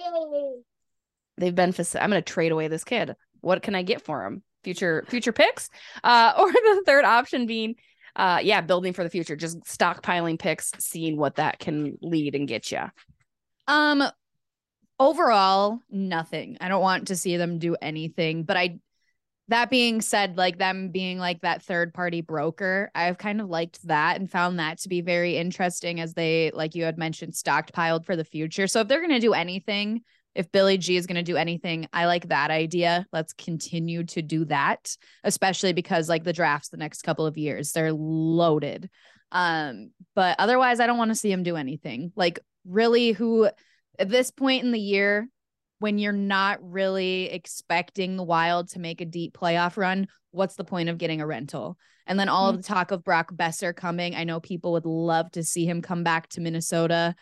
[1.38, 3.15] They've been, faci- I'm going to trade away this kid.
[3.41, 4.43] What can I get for him?
[4.63, 5.69] Future, future picks.
[6.03, 7.75] Uh, or the third option being,
[8.16, 12.47] uh, yeah, building for the future, just stockpiling picks, seeing what that can lead and
[12.47, 12.82] get you.
[13.68, 14.03] Um
[14.99, 16.57] overall, nothing.
[16.61, 18.80] I don't want to see them do anything, but I
[19.49, 23.86] that being said, like them being like that third party broker, I've kind of liked
[23.88, 28.05] that and found that to be very interesting as they, like you had mentioned, stockpiled
[28.05, 28.68] for the future.
[28.68, 30.01] So if they're going to do anything,
[30.36, 33.05] if Billy G is going to do anything, I like that idea.
[33.13, 37.71] Let's continue to do that, especially because like the drafts the next couple of years,
[37.71, 38.89] they're loaded.
[39.31, 42.11] Um, but otherwise, I don't want to see him do anything.
[42.15, 43.49] Like, really, who
[43.99, 45.27] at this point in the year,
[45.79, 50.63] when you're not really expecting the Wild to make a deep playoff run, what's the
[50.63, 51.77] point of getting a rental?
[52.05, 52.57] And then all mm-hmm.
[52.57, 54.15] of the talk of Brock Boeser coming.
[54.15, 57.15] I know people would love to see him come back to Minnesota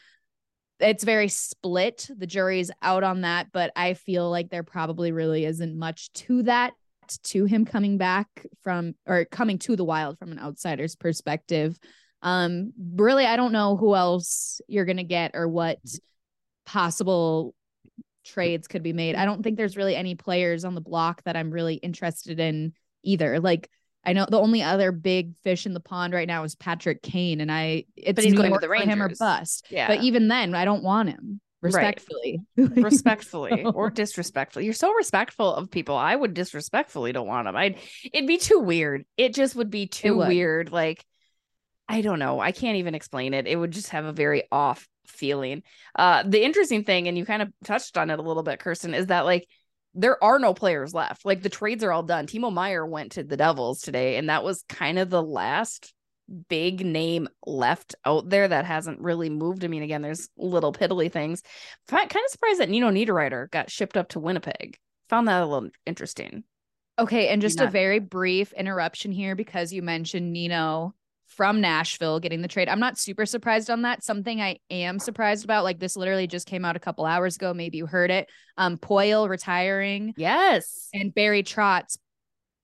[0.82, 2.10] it's very split.
[2.16, 6.44] The jury's out on that, but I feel like there probably really isn't much to
[6.44, 6.74] that
[7.24, 11.78] to him coming back from or coming to the wild from an outsider's perspective.
[12.22, 15.80] Um really I don't know who else you're going to get or what
[16.66, 17.54] possible
[18.24, 19.16] trades could be made.
[19.16, 22.74] I don't think there's really any players on the block that I'm really interested in
[23.04, 23.40] either.
[23.40, 23.70] Like
[24.04, 27.42] I know the only other big fish in the pond right now is Patrick Kane,
[27.42, 28.94] and I it's but he's going to the Rangers.
[28.94, 29.68] him or bust.
[29.70, 31.40] Yeah, but even then, I don't want him.
[31.62, 32.76] Respectfully, right.
[32.78, 34.66] respectfully, or disrespectfully.
[34.66, 35.96] You're so respectful of people.
[35.96, 37.56] I would disrespectfully don't want him.
[37.56, 37.78] I'd
[38.12, 39.06] it'd be too weird.
[39.18, 40.28] It just would be too would.
[40.28, 40.72] weird.
[40.72, 41.06] Like
[41.88, 42.40] I don't know.
[42.40, 43.48] I can't even explain it.
[43.48, 45.62] It would just have a very off feeling.
[45.94, 48.94] Uh, the interesting thing, and you kind of touched on it a little bit, Kirsten,
[48.94, 49.48] is that like
[49.94, 51.26] there are no players left.
[51.26, 52.28] Like the trades are all done.
[52.28, 55.94] Timo Meier went to the Devils today, and that was kind of the last
[56.48, 59.66] big name left out there that hasn't really moved.
[59.66, 61.44] I mean, again, there's little piddly things.
[61.88, 64.78] kind of surprised that Nino Niederreiter got shipped up to Winnipeg.
[65.10, 66.44] Found that a little interesting.
[66.98, 70.94] Okay, and just Not- a very brief interruption here because you mentioned Nino
[71.32, 72.70] from Nashville getting the trade.
[72.70, 74.04] I'm not super surprised on that.
[74.04, 77.54] Something I am surprised about, like this literally just came out a couple hours ago.
[77.54, 78.30] Maybe you heard it.
[78.58, 80.14] Um, Poile retiring.
[80.18, 80.90] Yes.
[80.94, 81.98] And Barry Trotz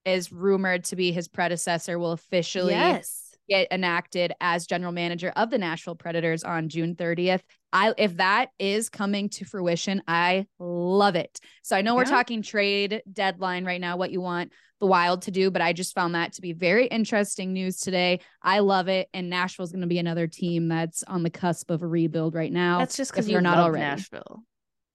[0.05, 5.49] is rumored to be his predecessor, will officially yes get enacted as general manager of
[5.49, 7.41] the Nashville Predators on June 30th.
[7.74, 11.39] I if that is coming to fruition, I love it.
[11.63, 11.97] So I know yeah.
[11.97, 15.74] we're talking trade deadline right now, what you want the Wild to do, but I
[15.74, 18.20] just found that to be very interesting news today.
[18.41, 21.82] I love it, and Nashville's going to be another team that's on the cusp of
[21.82, 22.80] a rebuild right now.
[22.80, 24.43] That's just because you're not already Nashville.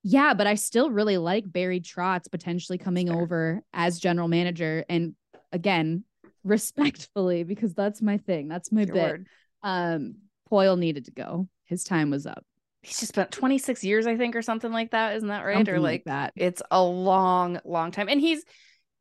[0.05, 3.21] Yeah, but I still really like Barry Trotz potentially coming sure.
[3.21, 4.85] over as general manager.
[4.89, 5.15] And
[5.53, 6.05] again,
[6.45, 8.49] respectfully because that's my thing.
[8.49, 9.11] That's my Your bit.
[9.11, 9.27] Word.
[9.63, 10.15] Um,
[10.51, 11.49] Poile needed to go.
[11.65, 12.45] His time was up.
[12.83, 15.17] He's just spent 26 years, I think, or something like that.
[15.17, 15.57] Isn't that right?
[15.57, 16.33] Something or like, like that.
[16.37, 18.09] It's a long, long time.
[18.09, 18.45] And he's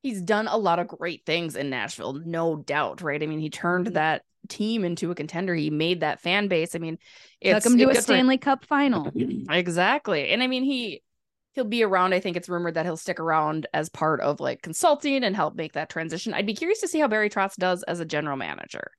[0.04, 3.22] he's done a lot of great things in Nashville, no doubt, right?
[3.22, 3.96] I mean, he turned mm-hmm.
[3.96, 5.56] that team into a contender.
[5.56, 6.76] He made that fan base.
[6.76, 6.98] I mean,
[7.40, 8.42] it's took him to a Stanley for...
[8.42, 9.12] Cup final.
[9.50, 10.30] exactly.
[10.30, 11.02] And I mean, he
[11.54, 12.14] he'll be around.
[12.14, 15.56] I think it's rumored that he'll stick around as part of like consulting and help
[15.56, 16.34] make that transition.
[16.34, 18.92] I'd be curious to see how Barry Trotz does as a general manager.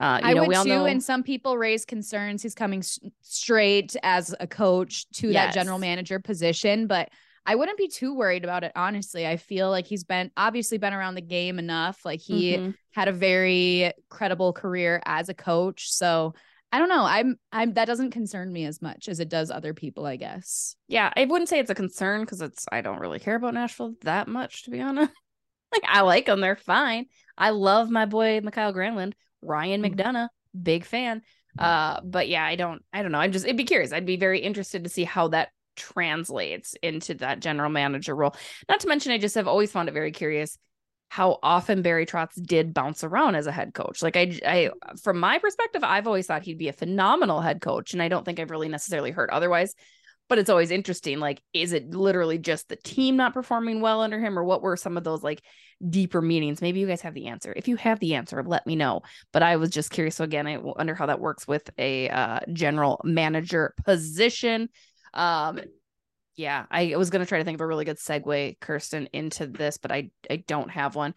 [0.00, 0.84] Uh, I know, would too, know...
[0.84, 5.54] and some people raise concerns he's coming s- straight as a coach to yes.
[5.54, 7.08] that general manager position, but
[7.46, 8.72] I wouldn't be too worried about it.
[8.74, 12.04] Honestly, I feel like he's been obviously been around the game enough.
[12.04, 12.70] Like he mm-hmm.
[12.92, 16.34] had a very credible career as a coach, so
[16.72, 17.04] I don't know.
[17.04, 20.74] I'm I'm that doesn't concern me as much as it does other people, I guess.
[20.88, 23.94] Yeah, I wouldn't say it's a concern because it's I don't really care about Nashville
[24.02, 25.12] that much, to be honest.
[25.72, 27.06] like I like them, they're fine.
[27.38, 29.12] I love my boy Mikael Granlund,
[29.46, 29.86] Ryan mm-hmm.
[30.62, 31.22] Big fan.
[31.58, 33.18] Uh, but yeah, I don't I don't know.
[33.18, 33.92] I'm just I'd be curious.
[33.92, 38.34] I'd be very interested to see how that translates into that general manager role.
[38.68, 40.58] Not to mention, I just have always found it very curious
[41.08, 44.02] how often Barry Trotz did bounce around as a head coach.
[44.02, 44.70] Like I, I,
[45.02, 48.24] from my perspective, I've always thought he'd be a phenomenal head coach, and I don't
[48.24, 49.74] think I've really necessarily heard otherwise.
[50.28, 51.20] But it's always interesting.
[51.20, 54.76] Like, is it literally just the team not performing well under him, or what were
[54.76, 55.42] some of those like
[55.88, 56.60] deeper meanings?
[56.60, 57.52] Maybe you guys have the answer.
[57.54, 59.02] If you have the answer, let me know.
[59.32, 60.16] But I was just curious.
[60.16, 64.68] So again, I wonder how that works with a uh, general manager position.
[65.14, 65.60] Um,
[66.36, 69.78] yeah, I was gonna try to think of a really good segue, Kirsten, into this,
[69.78, 71.14] but I I don't have one.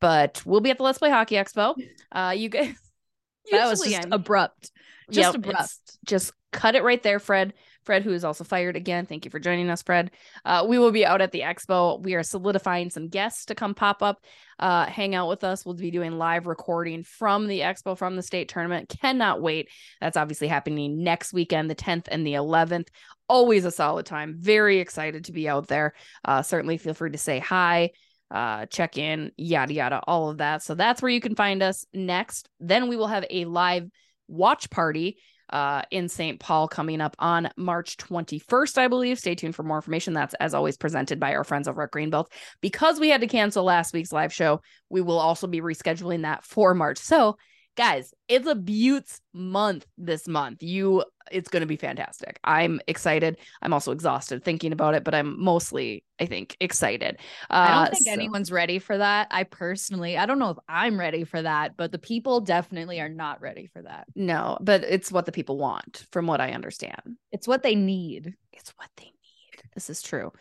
[0.00, 1.74] But we'll be at the Let's Play Hockey Expo.
[2.10, 2.74] Uh, you guys.
[3.50, 4.70] that was just I'm, abrupt.
[5.10, 5.74] Just yep, abrupt.
[6.04, 7.54] Just cut it right there, Fred.
[7.84, 9.06] Fred, who is also fired again.
[9.06, 10.10] Thank you for joining us, Fred.
[10.44, 12.02] Uh, we will be out at the expo.
[12.02, 14.24] We are solidifying some guests to come pop up,
[14.58, 15.64] uh, hang out with us.
[15.64, 18.88] We'll be doing live recording from the expo, from the state tournament.
[19.00, 19.68] Cannot wait.
[20.00, 22.88] That's obviously happening next weekend, the 10th and the 11th
[23.28, 24.34] always a solid time.
[24.38, 25.94] Very excited to be out there.
[26.22, 27.90] Uh, certainly feel free to say hi,
[28.30, 30.62] uh, check in, yada, yada, all of that.
[30.62, 32.48] So that's where you can find us next.
[32.60, 33.88] Then we will have a live
[34.28, 35.18] watch party
[35.52, 36.40] uh, in St.
[36.40, 39.18] Paul coming up on March 21st, I believe.
[39.18, 40.14] Stay tuned for more information.
[40.14, 42.32] That's as always presented by our friends over at Grain Belt.
[42.60, 46.44] Because we had to cancel last week's live show, we will also be rescheduling that
[46.44, 46.98] for March.
[46.98, 47.36] So
[47.76, 50.62] guys, it's a Buttes month this month.
[50.62, 52.38] You it's going to be fantastic.
[52.44, 53.38] I'm excited.
[53.62, 57.18] I'm also exhausted thinking about it, but I'm mostly, I think, excited.
[57.48, 59.28] Uh, I don't think so- anyone's ready for that.
[59.30, 63.08] I personally, I don't know if I'm ready for that, but the people definitely are
[63.08, 64.06] not ready for that.
[64.14, 67.16] No, but it's what the people want, from what I understand.
[67.30, 68.34] It's what they need.
[68.52, 69.62] It's what they need.
[69.74, 70.32] This is true.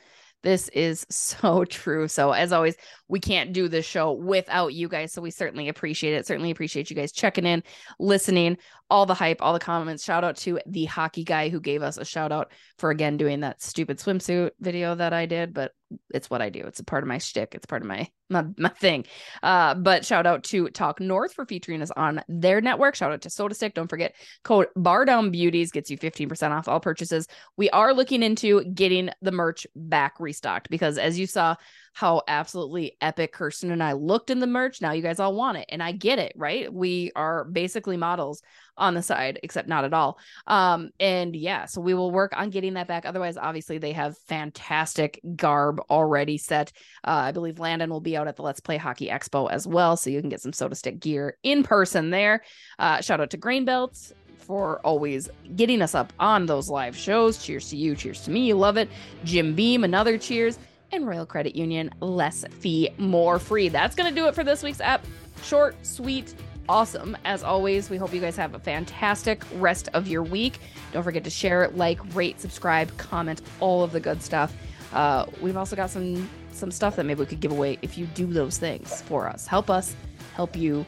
[0.44, 2.08] This is so true.
[2.08, 2.76] So, as always,
[3.08, 5.14] we can't do this show without you guys.
[5.14, 6.26] So, we certainly appreciate it.
[6.26, 7.64] Certainly appreciate you guys checking in,
[8.00, 8.58] listening,
[8.90, 10.04] all the hype, all the comments.
[10.04, 13.42] Shout out to the hockey guy who gave us a shout out for again doing
[13.42, 15.72] that stupid swimsuit video that I did, but
[16.14, 16.62] it's what I do.
[16.62, 17.56] It's a part of my shtick.
[17.56, 19.06] It's part of my my, my thing.
[19.44, 22.96] Uh, but shout out to Talk North for featuring us on their network.
[22.96, 23.74] Shout out to SotaStick.
[23.74, 27.28] Don't forget code Bar Beauties gets you 15% off all purchases.
[27.58, 31.56] We are looking into getting the merch back restocked because as you saw
[31.94, 35.58] how absolutely epic Kirsten and I looked in the merch, now you guys all want
[35.58, 35.66] it.
[35.70, 36.72] And I get it, right?
[36.74, 38.42] We are basically models
[38.82, 40.18] on the side, except not at all.
[40.48, 43.06] Um, and yeah, so we will work on getting that back.
[43.06, 46.74] Otherwise, obviously, they have fantastic garb already set.
[47.04, 49.96] Uh, I believe Landon will be out at the Let's Play Hockey Expo as well,
[49.96, 52.44] so you can get some SotaStick gear in person there.
[52.80, 57.38] Uh, shout out to Grain Belts for always getting us up on those live shows.
[57.38, 58.48] Cheers to you, cheers to me.
[58.48, 58.90] You love it.
[59.24, 60.58] Jim Beam, another cheers.
[60.92, 63.70] And Royal Credit Union, less fee, more free.
[63.70, 65.06] That's going to do it for this week's app.
[65.44, 66.36] Short, sweet,
[66.72, 67.18] awesome.
[67.26, 70.60] As always, we hope you guys have a fantastic rest of your week.
[70.94, 74.56] Don't forget to share, like, rate, subscribe, comment, all of the good stuff.
[74.94, 78.06] Uh, we've also got some some stuff that maybe we could give away if you
[78.08, 79.48] do those things for us.
[79.48, 79.96] Help us,
[80.34, 80.86] help you,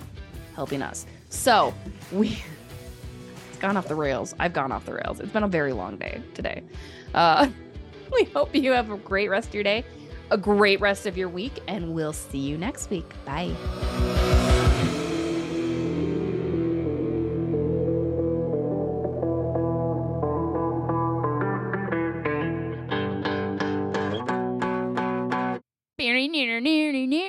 [0.55, 1.05] helping us.
[1.29, 1.73] So
[2.13, 2.41] we
[3.49, 4.33] it's gone off the rails.
[4.39, 5.19] I've gone off the rails.
[5.19, 6.63] It's been a very long day today.
[7.13, 7.49] Uh,
[8.13, 9.83] we hope you have a great rest of your day,
[10.31, 13.11] a great rest of your week, and we'll see you next week.
[13.25, 13.53] Bye.